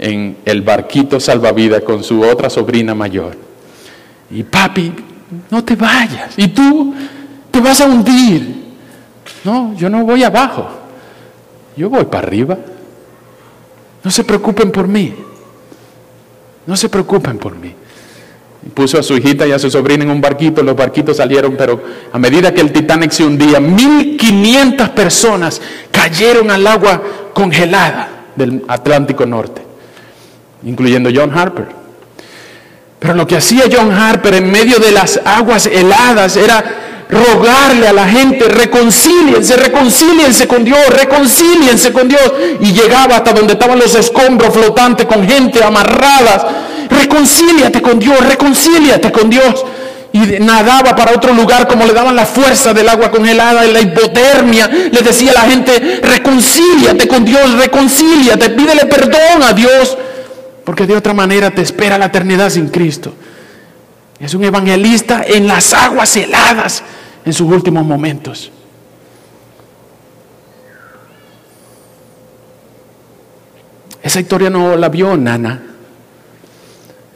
[0.00, 3.36] en el barquito salvavidas con su otra sobrina mayor.
[4.30, 4.92] Y papi,
[5.50, 6.32] no te vayas.
[6.38, 6.94] Y tú
[7.50, 8.60] te vas a hundir.
[9.44, 10.68] No, yo no voy abajo.
[11.76, 12.56] Yo voy para arriba.
[14.02, 15.14] No se preocupen por mí.
[16.66, 17.74] No se preocupen por mí.
[18.74, 21.82] Puso a su hijita y a su sobrina en un barquito, los barquitos salieron, pero
[22.12, 27.02] a medida que el Titanic se hundía, 1500 personas cayeron al agua
[27.32, 29.62] congelada del Atlántico Norte,
[30.64, 31.68] incluyendo John Harper.
[32.98, 36.62] Pero lo que hacía John Harper en medio de las aguas heladas era
[37.10, 42.32] rogarle a la gente, reconcíliense, reconcíliense con Dios, reconcíliense con Dios.
[42.60, 46.46] Y llegaba hasta donde estaban los escombros flotantes con gente amarradas.
[46.88, 49.64] Reconcíliate con Dios, reconcíliate con Dios.
[50.12, 53.80] Y nadaba para otro lugar como le daban la fuerza del agua congelada y la
[53.80, 54.66] hipotermia.
[54.66, 59.96] Le decía a la gente, reconcíliate con Dios, reconcíliate, pídele perdón a Dios
[60.64, 63.12] porque de otra manera te espera la eternidad sin Cristo.
[64.20, 66.84] Es un evangelista en las aguas heladas
[67.24, 68.50] en sus últimos momentos.
[74.02, 75.62] Esa historia no la vio Nana.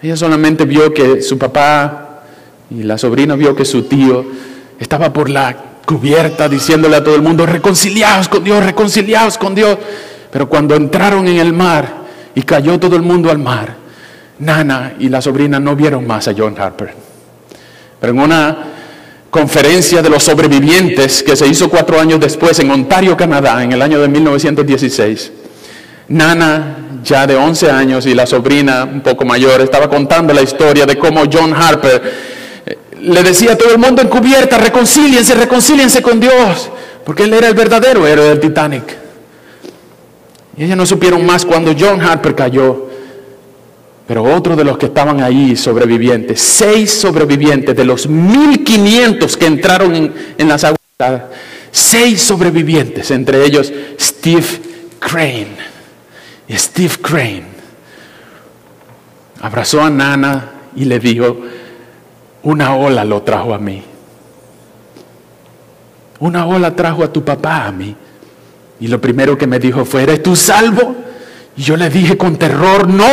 [0.02, 2.22] Ella solamente vio que su papá
[2.70, 4.24] y la sobrina vio que su tío
[4.78, 9.78] estaba por la cubierta diciéndole a todo el mundo, reconciliados con Dios, reconciliados con Dios.
[10.30, 13.76] Pero cuando entraron en el mar, y cayó todo el mundo al mar.
[14.38, 16.92] Nana y la sobrina no vieron más a John Harper.
[18.00, 18.57] Pero en una
[19.35, 23.82] conferencia de los sobrevivientes que se hizo cuatro años después en Ontario, Canadá, en el
[23.82, 25.32] año de 1916,
[26.07, 30.87] Nana, ya de 11 años, y la sobrina un poco mayor, estaba contando la historia
[30.87, 32.01] de cómo John Harper
[32.64, 36.70] eh, le decía a todo el mundo encubierta, reconcíliense, reconcíliense con Dios,
[37.05, 38.85] porque él era el verdadero héroe del Titanic.
[40.57, 42.89] Y ellas no supieron más cuando John Harper cayó.
[44.07, 50.12] Pero otro de los que estaban ahí, sobrevivientes, seis sobrevivientes de los 1500 que entraron
[50.36, 51.22] en, las aguas,
[51.70, 54.46] seis sobrevivientes, entre ellos Steve
[54.98, 55.57] Crane.
[56.50, 57.44] Steve Crane
[59.40, 61.38] abrazó a Nana y le dijo,
[62.42, 63.82] una ola lo trajo a mí.
[66.18, 67.96] Una ola trajo a tu papá a mí.
[68.80, 70.94] Y lo primero que me dijo fue, ¿eres tú salvo?
[71.57, 73.05] Y yo le dije con terror, no,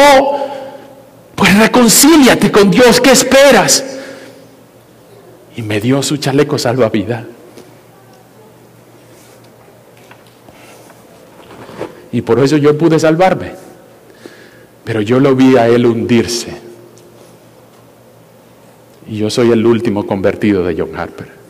[1.41, 3.83] pues reconcíliate con Dios, ¿qué esperas?
[5.55, 7.25] Y me dio su chaleco salvavidas.
[12.11, 13.53] Y por eso yo pude salvarme.
[14.83, 16.51] Pero yo lo vi a él hundirse.
[19.07, 21.41] Y yo soy el último convertido de John Harper.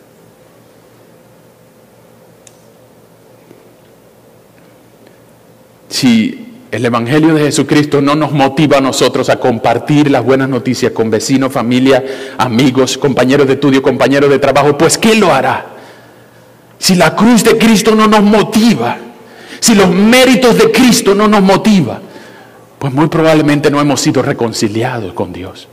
[5.90, 6.41] si
[6.72, 11.10] el Evangelio de Jesucristo no nos motiva a nosotros a compartir las buenas noticias con
[11.10, 12.04] vecinos, familia,
[12.38, 15.66] amigos, compañeros de estudio, compañeros de trabajo, pues ¿qué lo hará?
[16.80, 18.98] Si la cruz de Cristo no nos motiva,
[19.60, 22.00] si los méritos de Cristo no nos motiva,
[22.80, 25.68] pues muy probablemente no hemos sido reconciliados con Dios.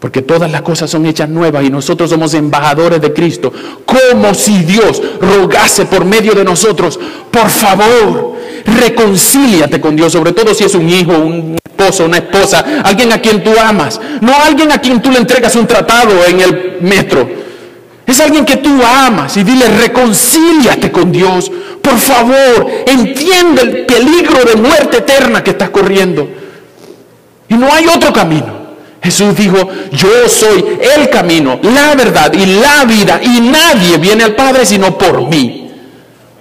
[0.00, 3.52] Porque todas las cosas son hechas nuevas y nosotros somos embajadores de Cristo.
[3.84, 6.98] Como si Dios rogase por medio de nosotros,
[7.30, 12.64] por favor, reconcíliate con Dios, sobre todo si es un hijo, un esposo, una esposa,
[12.84, 16.40] alguien a quien tú amas, no alguien a quien tú le entregas un tratado en
[16.40, 17.28] el metro.
[18.06, 21.50] Es alguien que tú amas y dile, reconcíliate con Dios.
[21.82, 26.26] Por favor, entiende el peligro de muerte eterna que estás corriendo.
[27.48, 28.57] Y no hay otro camino.
[29.08, 29.56] Jesús dijo,
[29.90, 34.98] yo soy el camino, la verdad y la vida y nadie viene al Padre sino
[34.98, 35.72] por mí.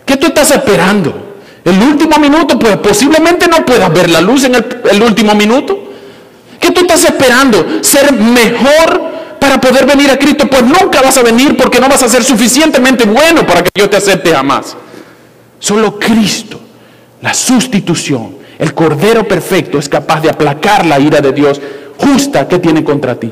[0.06, 1.38] ¿Qué tú estás esperando?
[1.64, 5.80] El último minuto, pues posiblemente no puedas ver la luz en el, el último minuto.
[6.60, 7.66] ¿Qué tú estás esperando?
[7.82, 9.02] ¿Ser mejor
[9.40, 10.46] para poder venir a Cristo?
[10.50, 13.90] Pues nunca vas a venir porque no vas a ser suficientemente bueno para que Dios
[13.90, 14.76] te acepte jamás.
[15.58, 16.60] Solo Cristo,
[17.22, 21.62] la sustitución, el Cordero Perfecto, es capaz de aplacar la ira de Dios
[21.98, 23.32] justa que tiene contra ti.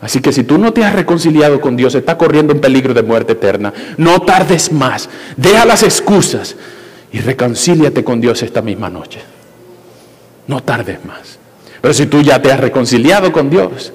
[0.00, 3.02] Así que si tú no te has reconciliado con Dios, está corriendo un peligro de
[3.02, 3.72] muerte eterna.
[3.98, 5.08] No tardes más.
[5.36, 6.56] Deja las excusas
[7.12, 9.20] y reconcíliate con Dios esta misma noche.
[10.46, 11.38] No tardes más.
[11.80, 13.92] Pero si tú ya te has reconciliado con Dios,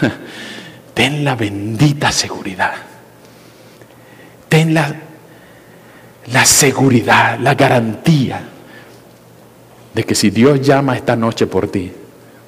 [0.94, 2.74] ten la bendita seguridad.
[4.48, 4.94] Ten la,
[6.32, 8.42] la seguridad, la garantía
[9.94, 11.92] de que si Dios llama esta noche por ti,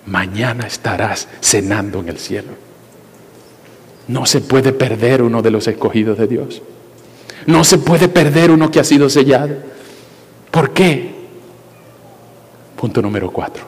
[0.06, 2.52] mañana estarás cenando en el cielo.
[4.08, 6.62] No se puede perder uno de los escogidos de Dios.
[7.46, 9.56] No se puede perder uno que ha sido sellado.
[10.50, 11.14] ¿Por qué?
[12.76, 13.64] Punto número cuatro.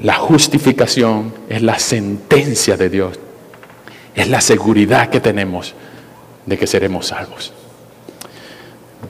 [0.00, 3.18] La justificación es la sentencia de Dios.
[4.14, 5.74] Es la seguridad que tenemos
[6.46, 7.52] de que seremos salvos.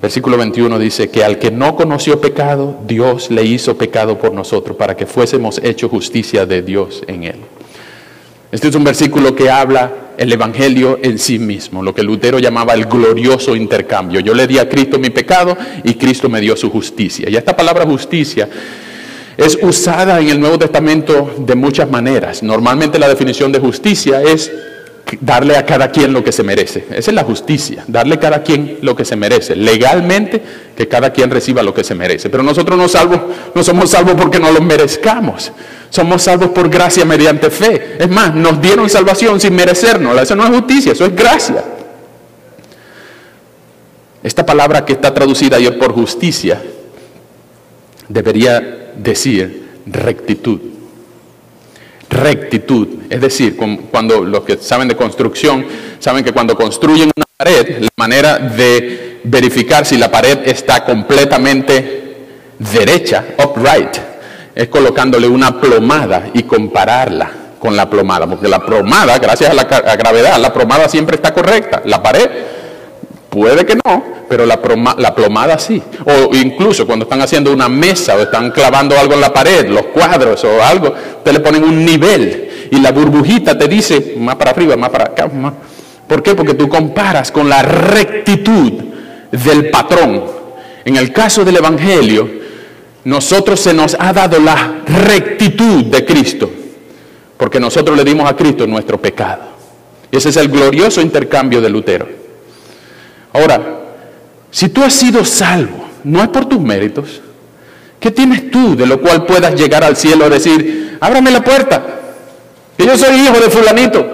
[0.03, 4.77] Versículo 21 dice que al que no conoció pecado, Dios le hizo pecado por nosotros
[4.77, 7.37] para que fuésemos hecho justicia de Dios en él.
[8.51, 12.75] Este es un versículo que habla el Evangelio en sí mismo, lo que Lutero llamaba
[12.75, 14.19] el glorioso intercambio.
[14.19, 17.31] Yo le di a Cristo mi pecado y Cristo me dio su justicia.
[17.31, 18.49] Y esta palabra justicia
[19.37, 22.43] es usada en el Nuevo Testamento de muchas maneras.
[22.43, 24.51] Normalmente la definición de justicia es
[25.21, 26.87] darle a cada quien lo que se merece.
[26.91, 29.55] Esa es la justicia, darle a cada quien lo que se merece.
[29.55, 30.43] Legalmente,
[30.77, 32.31] que cada quien reciba lo que se merece.
[32.31, 32.87] Pero nosotros no,
[33.55, 35.53] no somos salvos porque no lo merezcamos.
[35.91, 37.97] Somos salvos por gracia mediante fe.
[37.99, 40.21] Es más, nos dieron salvación sin merecernos.
[40.21, 41.65] Eso no es justicia, eso es gracia.
[44.23, 46.63] Esta palabra que está traducida ayer por justicia
[48.09, 50.72] debería decir rectitud
[52.13, 52.89] rectitud.
[53.09, 53.57] Es decir,
[53.91, 55.65] cuando los que saben de construcción
[55.99, 62.17] saben que cuando construyen una pared, la manera de verificar si la pared está completamente
[62.59, 63.97] derecha, upright,
[64.55, 69.65] es colocándole una plomada y compararla con la plomada, porque la plomada, gracias a la
[69.65, 71.81] gravedad, la plomada siempre está correcta.
[71.85, 72.29] La pared
[73.33, 75.83] Puede que no, pero la, plomada sí.
[76.05, 79.87] O incluso cuando están haciendo una mesa o están clavando algo en la pared, los
[79.87, 80.93] cuadros o algo,
[81.25, 85.05] te le ponen un nivel y la burbujita te dice más para arriba, más para
[85.05, 85.29] acá.
[85.29, 85.55] Más.
[86.07, 86.35] ¿Por qué?
[86.35, 88.73] Porque tú comparas con la rectitud
[89.31, 90.25] del patrón.
[90.85, 92.29] En el caso del Evangelio,
[93.05, 96.51] nosotros se nos ha dado la rectitud de Cristo,
[97.39, 99.45] porque nosotros le dimos a Cristo nuestro pecado.
[100.11, 102.22] Ese es el glorioso intercambio de Lutero.
[103.33, 103.61] Ahora,
[104.51, 107.21] si tú has sido salvo, no es por tus méritos,
[107.99, 111.83] ¿qué tienes tú de lo cual puedas llegar al cielo a decir, ábrame la puerta,
[112.77, 114.07] que yo soy hijo de fulanito?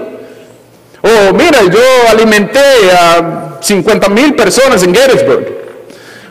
[1.03, 5.47] O mira, yo alimenté a 50 mil personas en Gettysburg.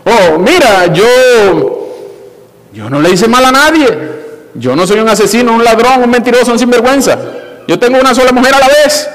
[0.04, 1.90] O mira, yo,
[2.74, 4.18] yo no le hice mal a nadie.
[4.54, 7.18] Yo no soy un asesino, un ladrón, un mentiroso, un sinvergüenza.
[7.68, 9.10] Yo tengo una sola mujer a la vez.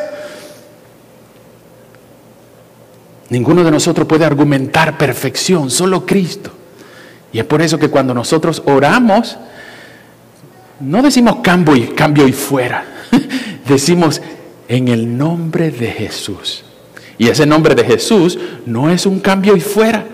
[3.33, 6.53] Ninguno de nosotros puede argumentar perfección, solo Cristo.
[7.33, 9.39] Y es por eso que cuando nosotros oramos,
[10.81, 12.85] no decimos cambio y, cambio y fuera,
[13.67, 14.21] decimos
[14.69, 16.63] en el nombre de Jesús.
[17.17, 20.05] Y ese nombre de Jesús no es un cambio y fuera.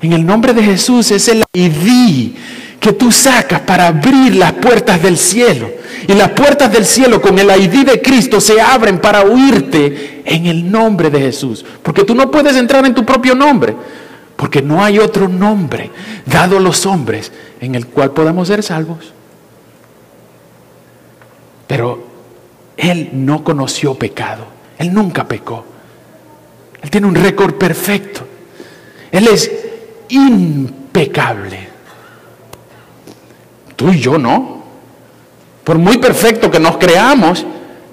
[0.00, 2.34] En el nombre de Jesús es el ID
[2.82, 5.70] que tú sacas para abrir las puertas del cielo.
[6.08, 10.46] Y las puertas del cielo con el ID de Cristo se abren para oírte en
[10.46, 11.64] el nombre de Jesús.
[11.80, 13.76] Porque tú no puedes entrar en tu propio nombre.
[14.34, 15.92] Porque no hay otro nombre
[16.26, 17.30] dado los hombres
[17.60, 19.12] en el cual podamos ser salvos.
[21.68, 22.04] Pero
[22.76, 24.44] Él no conoció pecado.
[24.76, 25.64] Él nunca pecó.
[26.82, 28.26] Él tiene un récord perfecto.
[29.12, 29.52] Él es
[30.08, 31.71] impecable.
[33.82, 34.62] Tú y yo no.
[35.64, 37.44] Por muy perfecto que nos creamos,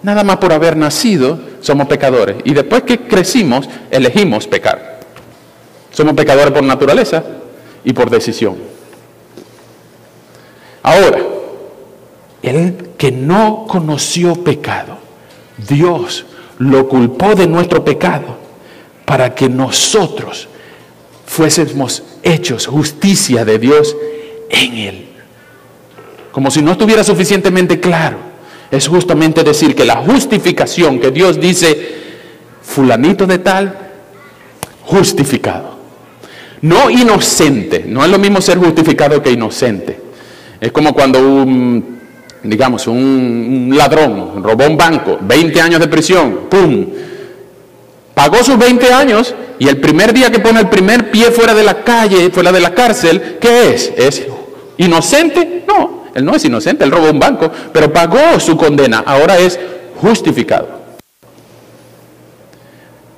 [0.04, 2.36] nada más por haber nacido, somos pecadores.
[2.44, 5.00] Y después que crecimos, elegimos pecar.
[5.92, 7.24] Somos pecadores por naturaleza
[7.84, 8.58] y por decisión.
[10.84, 11.24] Ahora,
[12.44, 14.96] el que no conoció pecado,
[15.58, 16.28] Dios
[16.60, 18.38] lo culpó de nuestro pecado
[19.06, 20.50] para que nosotros
[21.26, 23.98] fuésemos hechos justicia de Dios
[24.52, 25.09] en él
[26.32, 28.18] como si no estuviera suficientemente claro,
[28.72, 31.98] es justamente decir que la justificación que Dios dice,
[32.62, 33.76] fulanito de tal,
[34.84, 35.78] justificado.
[36.62, 40.00] No inocente, no es lo mismo ser justificado que inocente.
[40.60, 42.00] Es como cuando un,
[42.44, 46.86] digamos, un, ladrón robó un banco, 20 años de prisión, ¡pum!
[48.14, 51.64] Pagó sus 20 años y el primer día que pone el primer pie fuera de
[51.64, 53.94] la calle, fuera de la cárcel, ¿qué es?
[53.96, 54.28] ¿Es
[54.78, 55.64] inocente?
[55.66, 59.60] No, él no es inocente, él robó un banco, pero pagó su condena, ahora es
[60.02, 60.80] justificado.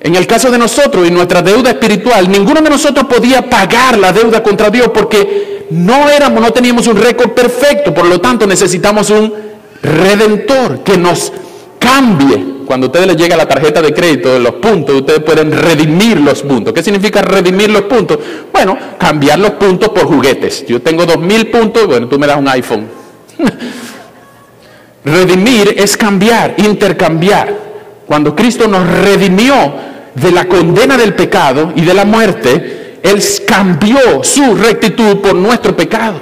[0.00, 4.12] En el caso de nosotros y nuestra deuda espiritual, ninguno de nosotros podía pagar la
[4.12, 9.10] deuda contra Dios porque no éramos, no teníamos un récord perfecto, por lo tanto necesitamos
[9.10, 9.32] un
[9.80, 11.32] redentor que nos
[11.78, 12.51] cambie.
[12.72, 16.18] Cuando a ustedes les llega la tarjeta de crédito de los puntos, ustedes pueden redimir
[16.18, 16.72] los puntos.
[16.72, 18.18] ¿Qué significa redimir los puntos?
[18.50, 20.64] Bueno, cambiar los puntos por juguetes.
[20.66, 22.88] Yo tengo dos mil puntos, bueno, tú me das un iPhone.
[25.04, 27.54] redimir es cambiar, intercambiar.
[28.06, 29.74] Cuando Cristo nos redimió,
[30.14, 35.76] de la condena del pecado y de la muerte, Él cambió su rectitud por nuestro
[35.76, 36.20] pecado.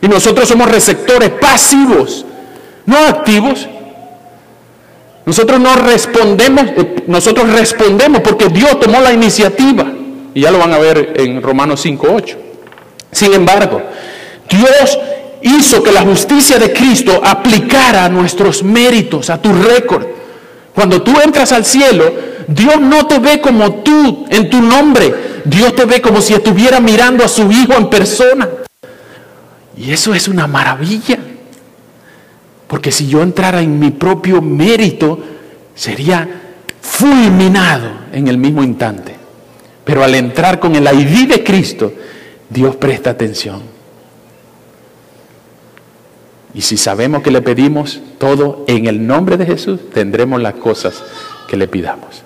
[0.00, 2.26] Y nosotros somos receptores pasivos,
[2.86, 3.68] no activos.
[5.24, 9.86] Nosotros no respondemos, eh, nosotros respondemos porque Dios tomó la iniciativa.
[10.34, 12.36] Y ya lo van a ver en Romanos 5.8.
[13.10, 13.82] Sin embargo,
[14.48, 14.98] Dios
[15.42, 20.06] hizo que la justicia de Cristo aplicara a nuestros méritos, a tu récord.
[20.74, 22.12] Cuando tú entras al cielo,
[22.48, 25.42] Dios no te ve como tú, en tu nombre.
[25.44, 28.48] Dios te ve como si estuviera mirando a su Hijo en persona.
[29.76, 31.18] Y eso es una maravilla.
[32.72, 35.18] Porque si yo entrara en mi propio mérito,
[35.74, 36.26] sería
[36.80, 39.14] fulminado en el mismo instante.
[39.84, 41.92] Pero al entrar con el ID de Cristo,
[42.48, 43.60] Dios presta atención.
[46.54, 51.04] Y si sabemos que le pedimos todo en el nombre de Jesús, tendremos las cosas
[51.46, 52.22] que le pidamos.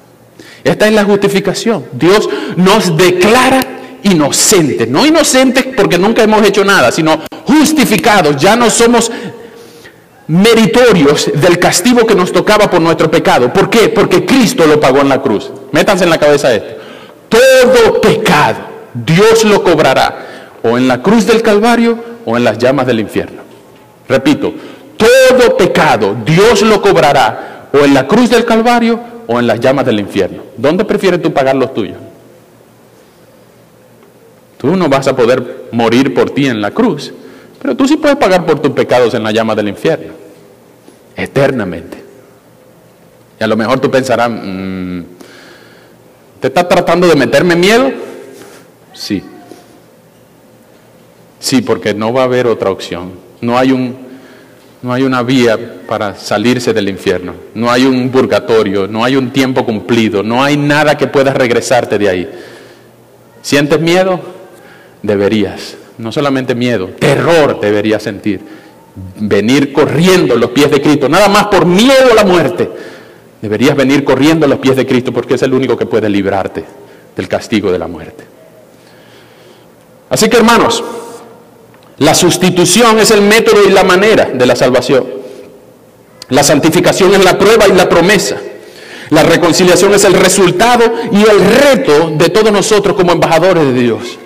[0.63, 1.87] Esta es la justificación.
[1.91, 3.63] Dios nos declara
[4.05, 8.37] inocentes, no inocentes porque nunca hemos hecho nada, sino justificados.
[8.37, 9.11] Ya no somos
[10.29, 13.53] meritorios del castigo que nos tocaba por nuestro pecado.
[13.53, 13.89] ¿Por qué?
[13.89, 15.51] Porque Cristo lo pagó en la cruz.
[15.73, 16.75] Métanse en la cabeza esto.
[17.29, 18.59] Todo pecado
[18.93, 23.43] Dios lo cobrará o en la cruz del Calvario o en las llamas del infierno.
[24.09, 24.53] Repito,
[24.97, 29.87] todo pecado Dios lo cobrará o en la cruz del Calvario o en las llamas
[29.87, 30.43] del infierno?
[30.57, 31.97] ¿Dónde prefieres tú pagar los tuyos?
[34.59, 37.13] Tú no vas a poder morir por ti en la cruz,
[37.61, 40.13] pero tú sí puedes pagar por tus pecados en la llama del infierno,
[41.17, 42.05] eternamente.
[43.39, 45.01] Y a lo mejor tú pensarás, mm,
[46.41, 47.91] ¿te estás tratando de meterme miedo?
[48.93, 49.23] Sí.
[51.39, 53.13] Sí, porque no va a haber otra opción.
[53.41, 54.07] No hay un
[54.83, 57.35] no hay una vía para salirse del infierno.
[57.55, 61.99] No hay un purgatorio, no hay un tiempo cumplido, no hay nada que pueda regresarte
[61.99, 62.31] de ahí.
[63.43, 64.21] ¿Sientes miedo?
[65.03, 65.77] Deberías.
[65.99, 68.41] No solamente miedo, terror deberías sentir.
[69.19, 72.71] Venir corriendo a los pies de Cristo, nada más por miedo a la muerte.
[73.41, 76.65] Deberías venir corriendo a los pies de Cristo porque es el único que puede librarte
[77.15, 78.25] del castigo de la muerte.
[80.09, 80.83] Así que hermanos,
[81.99, 85.05] la sustitución es el método y la manera de la salvación.
[86.29, 88.37] La santificación es la prueba y la promesa.
[89.11, 94.19] La reconciliación es el resultado y el reto de todos nosotros como embajadores de Dios.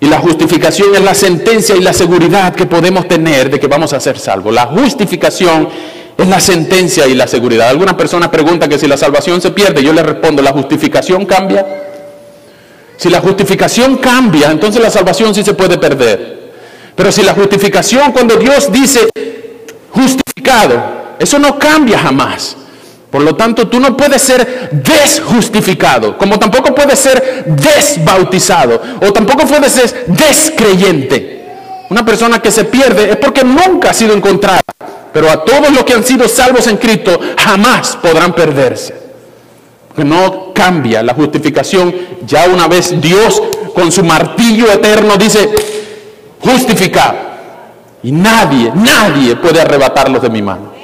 [0.00, 3.92] Y la justificación es la sentencia y la seguridad que podemos tener de que vamos
[3.92, 4.54] a ser salvos.
[4.54, 5.68] La justificación
[6.16, 7.68] es la sentencia y la seguridad.
[7.68, 11.66] Algunas personas preguntan que si la salvación se pierde, yo les respondo, ¿la justificación cambia?
[12.96, 16.38] Si la justificación cambia, entonces la salvación sí se puede perder.
[16.94, 19.08] Pero si la justificación, cuando Dios dice
[19.90, 22.56] justificado, eso no cambia jamás.
[23.10, 29.46] Por lo tanto, tú no puedes ser desjustificado, como tampoco puedes ser desbautizado, o tampoco
[29.46, 31.38] puedes ser descreyente.
[31.88, 34.60] Una persona que se pierde es porque nunca ha sido encontrada.
[35.12, 38.94] Pero a todos los que han sido salvos en Cristo jamás podrán perderse.
[39.96, 41.94] No cambia la justificación.
[42.26, 43.42] Ya una vez Dios
[43.74, 45.48] con su martillo eterno dice,
[46.40, 47.16] justificado.
[48.02, 50.77] Y nadie, nadie puede arrebatarlos de mi mano.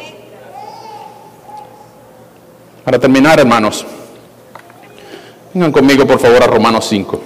[2.85, 3.87] Para terminar, hermanos,
[5.55, 7.21] vengan conmigo por favor a Romanos 5.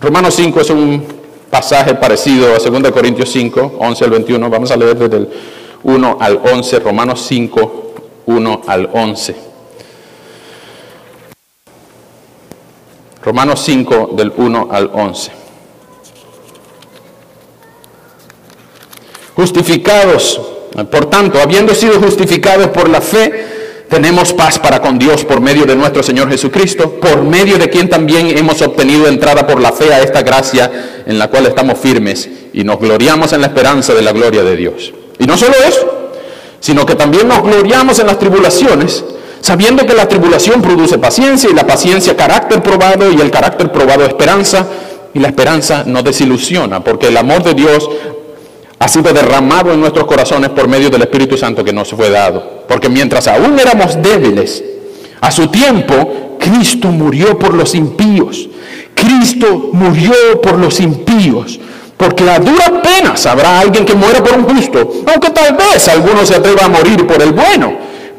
[0.00, 1.06] Romanos 5 es un
[1.50, 4.50] pasaje parecido a 2 Corintios 5, 11 al 21.
[4.50, 5.30] Vamos a leer desde el
[5.84, 7.94] 1 al 11, Romanos 5,
[8.26, 9.36] 1 al 11.
[13.22, 15.30] Romanos 5 del 1 al 11.
[19.36, 20.40] Justificados,
[20.84, 23.56] por tanto, habiendo sido justificados por la fe,
[23.88, 27.88] tenemos paz para con Dios por medio de nuestro Señor Jesucristo, por medio de quien
[27.88, 32.28] también hemos obtenido entrada por la fe a esta gracia en la cual estamos firmes
[32.52, 34.92] y nos gloriamos en la esperanza de la gloria de Dios.
[35.18, 36.10] Y no solo eso,
[36.60, 39.04] sino que también nos gloriamos en las tribulaciones,
[39.40, 44.04] sabiendo que la tribulación produce paciencia y la paciencia carácter probado y el carácter probado
[44.04, 44.66] esperanza
[45.14, 47.88] y la esperanza no desilusiona, porque el amor de Dios
[48.86, 52.62] ha sido derramado en nuestros corazones por medio del Espíritu Santo que nos fue dado.
[52.68, 54.62] Porque mientras aún éramos débiles,
[55.20, 58.48] a su tiempo, Cristo murió por los impíos.
[58.94, 61.58] Cristo murió por los impíos.
[61.96, 66.24] Porque a dura pena habrá alguien que muera por un justo, aunque tal vez alguno
[66.24, 67.72] se atreva a morir por el bueno.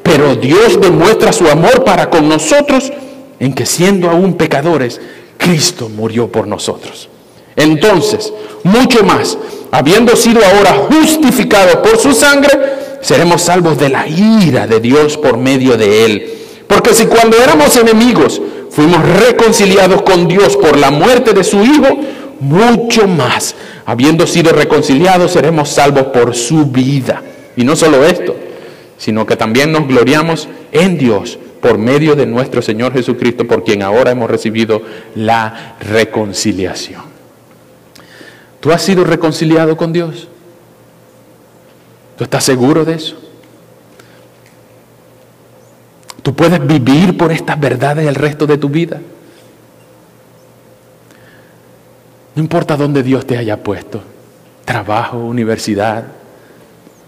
[0.04, 2.92] Pero Dios demuestra su amor para con nosotros
[3.40, 5.00] en que siendo aún pecadores,
[5.38, 7.08] Cristo murió por nosotros.
[7.56, 9.38] Entonces, mucho más,
[9.72, 12.52] habiendo sido ahora justificados por su sangre,
[13.02, 16.34] seremos salvos de la ira de Dios por medio de él.
[16.68, 21.98] Porque si cuando éramos enemigos fuimos reconciliados con Dios por la muerte de su Hijo,
[22.40, 23.56] mucho más,
[23.86, 27.24] habiendo sido reconciliados, seremos salvos por su vida.
[27.56, 28.36] Y no solo esto,
[28.98, 33.82] sino que también nos gloriamos en Dios por medio de nuestro Señor Jesucristo, por quien
[33.82, 34.82] ahora hemos recibido
[35.16, 37.17] la reconciliación.
[38.60, 40.28] ¿Tú has sido reconciliado con Dios?
[42.18, 43.16] ¿Tú estás seguro de eso?
[46.24, 49.00] ¿Tú puedes vivir por estas verdades el resto de tu vida?
[52.36, 54.02] No importa dónde Dios te haya puesto,
[54.66, 56.06] trabajo, universidad,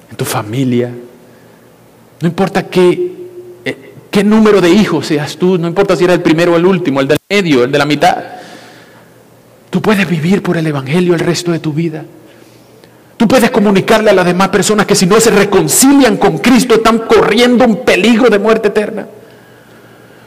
[0.09, 0.91] en tu familia,
[2.21, 3.09] no importa qué
[4.09, 6.99] qué número de hijos seas tú, no importa si eres el primero o el último,
[6.99, 8.17] el del medio, el de la mitad.
[9.69, 12.03] Tú puedes vivir por el Evangelio el resto de tu vida.
[13.17, 16.99] Tú puedes comunicarle a las demás personas que si no se reconcilian con Cristo están
[16.99, 19.07] corriendo un peligro de muerte eterna.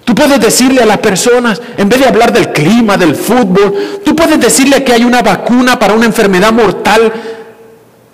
[0.05, 4.15] Tú puedes decirle a las personas, en vez de hablar del clima, del fútbol, tú
[4.15, 7.13] puedes decirle que hay una vacuna para una enfermedad mortal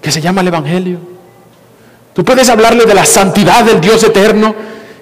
[0.01, 0.99] que se llama el Evangelio.
[2.13, 4.55] Tú puedes hablarle de la santidad del Dios eterno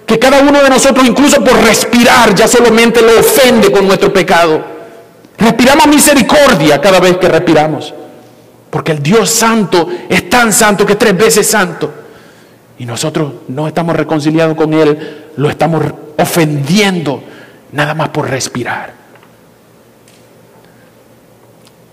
[0.07, 4.76] que cada uno de nosotros, incluso por respirar, ya solamente lo ofende con nuestro pecado.
[5.39, 7.95] Respiramos misericordia cada vez que respiramos.
[8.71, 11.93] Porque el Dios santo es tan santo que tres veces santo.
[12.79, 15.83] Y nosotros no estamos reconciliados con Él, lo estamos
[16.19, 17.23] ofendiendo
[17.73, 18.93] nada más por respirar.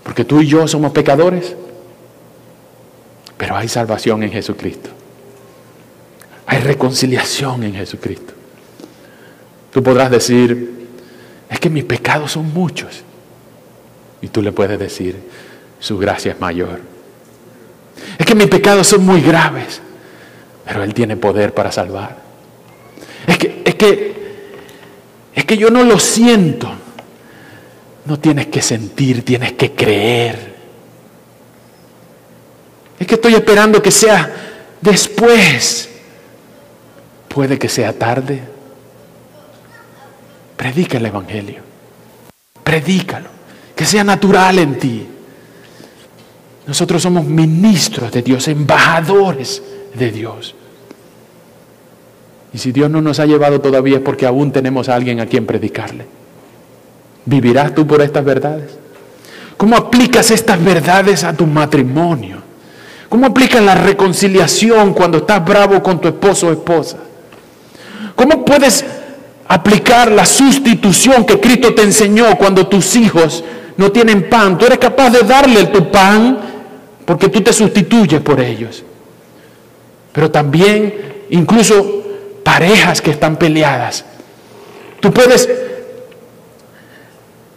[0.02, 1.54] Porque tú y yo somos pecadores,
[3.36, 4.90] pero hay salvación en Jesucristo.
[6.46, 8.34] Hay reconciliación en Jesucristo.
[9.72, 10.88] Tú podrás decir,
[11.48, 13.03] es que mis pecados son muchos.
[14.24, 15.20] Y tú le puedes decir,
[15.78, 16.80] su gracia es mayor.
[18.18, 19.82] Es que mis pecados son muy graves,
[20.64, 22.22] pero Él tiene poder para salvar.
[23.26, 24.16] Es que, es que,
[25.34, 26.72] es que yo no lo siento.
[28.06, 30.54] No tienes que sentir, tienes que creer.
[32.98, 34.32] Es que estoy esperando que sea
[34.80, 35.90] después.
[37.28, 38.40] Puede que sea tarde.
[40.56, 41.60] Predica el Evangelio.
[42.62, 43.33] Predícalo.
[43.74, 45.06] Que sea natural en ti.
[46.66, 49.62] Nosotros somos ministros de Dios, embajadores
[49.94, 50.54] de Dios.
[52.52, 55.26] Y si Dios no nos ha llevado todavía es porque aún tenemos a alguien a
[55.26, 56.06] quien predicarle.
[57.26, 58.78] ¿Vivirás tú por estas verdades?
[59.56, 62.38] ¿Cómo aplicas estas verdades a tu matrimonio?
[63.08, 66.98] ¿Cómo aplicas la reconciliación cuando estás bravo con tu esposo o esposa?
[68.14, 68.84] ¿Cómo puedes
[69.48, 73.44] aplicar la sustitución que Cristo te enseñó cuando tus hijos
[73.76, 74.56] no tienen pan?
[74.56, 76.38] Tú eres capaz de darle tu pan
[77.04, 78.82] porque tú te sustituyes por ellos.
[80.12, 82.02] Pero también incluso
[82.42, 84.04] parejas que están peleadas.
[85.00, 85.48] Tú puedes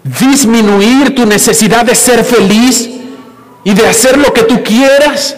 [0.04, 2.90] disminuir tu necesidad de ser feliz
[3.64, 5.36] y de hacer lo que tú quieras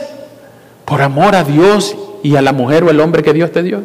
[0.86, 3.84] por amor a Dios y a la mujer o el hombre que Dios te dio.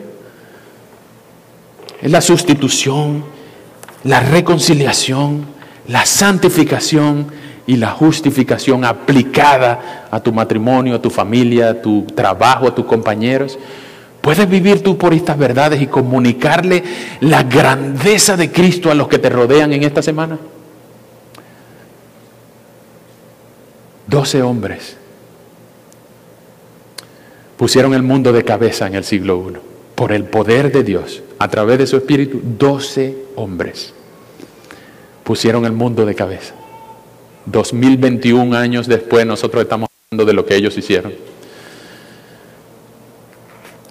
[2.00, 3.24] Es la sustitución,
[4.04, 5.46] la reconciliación,
[5.88, 7.26] la santificación
[7.66, 12.84] y la justificación aplicada a tu matrimonio, a tu familia, a tu trabajo, a tus
[12.84, 13.58] compañeros.
[14.20, 16.82] ¿Puedes vivir tú por estas verdades y comunicarle
[17.20, 20.38] la grandeza de Cristo a los que te rodean en esta semana?
[24.06, 24.96] Doce hombres
[27.56, 29.56] pusieron el mundo de cabeza en el siglo I
[29.94, 33.94] por el poder de Dios, a través de su espíritu, doce hombres
[35.24, 36.54] pusieron el mundo de cabeza.
[37.46, 41.12] 2021 años después nosotros estamos hablando de lo que ellos hicieron.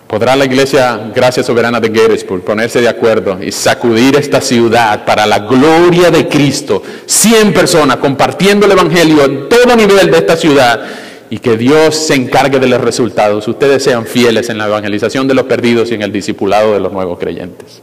[0.07, 5.25] ¿Podrá la iglesia Gracia Soberana de Gettysburg ponerse de acuerdo y sacudir esta ciudad para
[5.25, 6.83] la gloria de Cristo?
[7.07, 10.85] 100 personas compartiendo el Evangelio en todo nivel de esta ciudad
[11.31, 13.47] y que Dios se encargue de los resultados.
[13.47, 16.93] Ustedes sean fieles en la evangelización de los perdidos y en el discipulado de los
[16.93, 17.81] nuevos creyentes.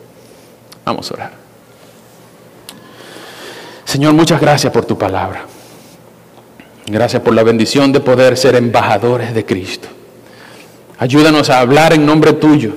[0.85, 1.40] Vamos a orar.
[3.91, 5.47] Señor, muchas gracias por tu palabra.
[6.87, 9.89] Gracias por la bendición de poder ser embajadores de Cristo.
[10.97, 12.73] Ayúdanos a hablar en nombre tuyo,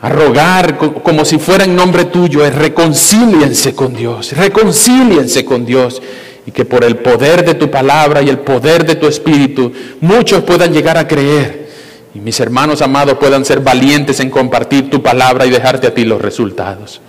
[0.00, 6.00] a rogar como si fuera en nombre tuyo, reconcíliense con Dios, reconcíliense con Dios
[6.46, 9.72] y que por el poder de tu palabra y el poder de tu espíritu
[10.02, 11.68] muchos puedan llegar a creer
[12.14, 16.04] y mis hermanos amados puedan ser valientes en compartir tu palabra y dejarte a ti
[16.04, 17.00] los resultados.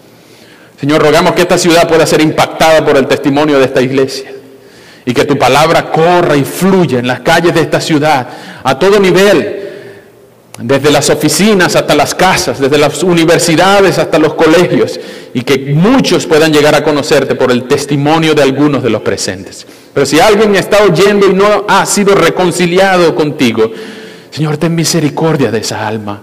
[0.80, 4.32] Señor, rogamos que esta ciudad pueda ser impactada por el testimonio de esta iglesia
[5.06, 8.28] y que tu palabra corra y fluya en las calles de esta ciudad
[8.64, 9.56] a todo nivel,
[10.60, 15.00] desde las oficinas hasta las casas, desde las universidades hasta los colegios,
[15.34, 19.66] y que muchos puedan llegar a conocerte por el testimonio de algunos de los presentes.
[19.94, 23.72] Pero si alguien está oyendo y no ha sido reconciliado contigo,
[24.30, 26.22] Señor, ten misericordia de esa alma.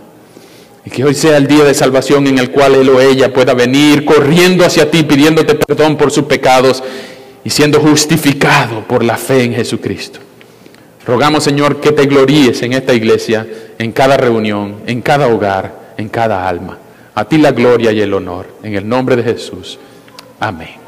[0.84, 3.54] Y que hoy sea el día de salvación en el cual él o ella pueda
[3.54, 6.82] venir corriendo hacia ti pidiéndote perdón por sus pecados
[7.42, 10.20] y siendo justificado por la fe en Jesucristo.
[11.06, 13.46] Rogamos, Señor, que te gloríes en esta iglesia,
[13.78, 16.78] en cada reunión, en cada hogar, en cada alma.
[17.14, 18.46] A ti la gloria y el honor.
[18.62, 19.78] En el nombre de Jesús.
[20.40, 20.83] Amén.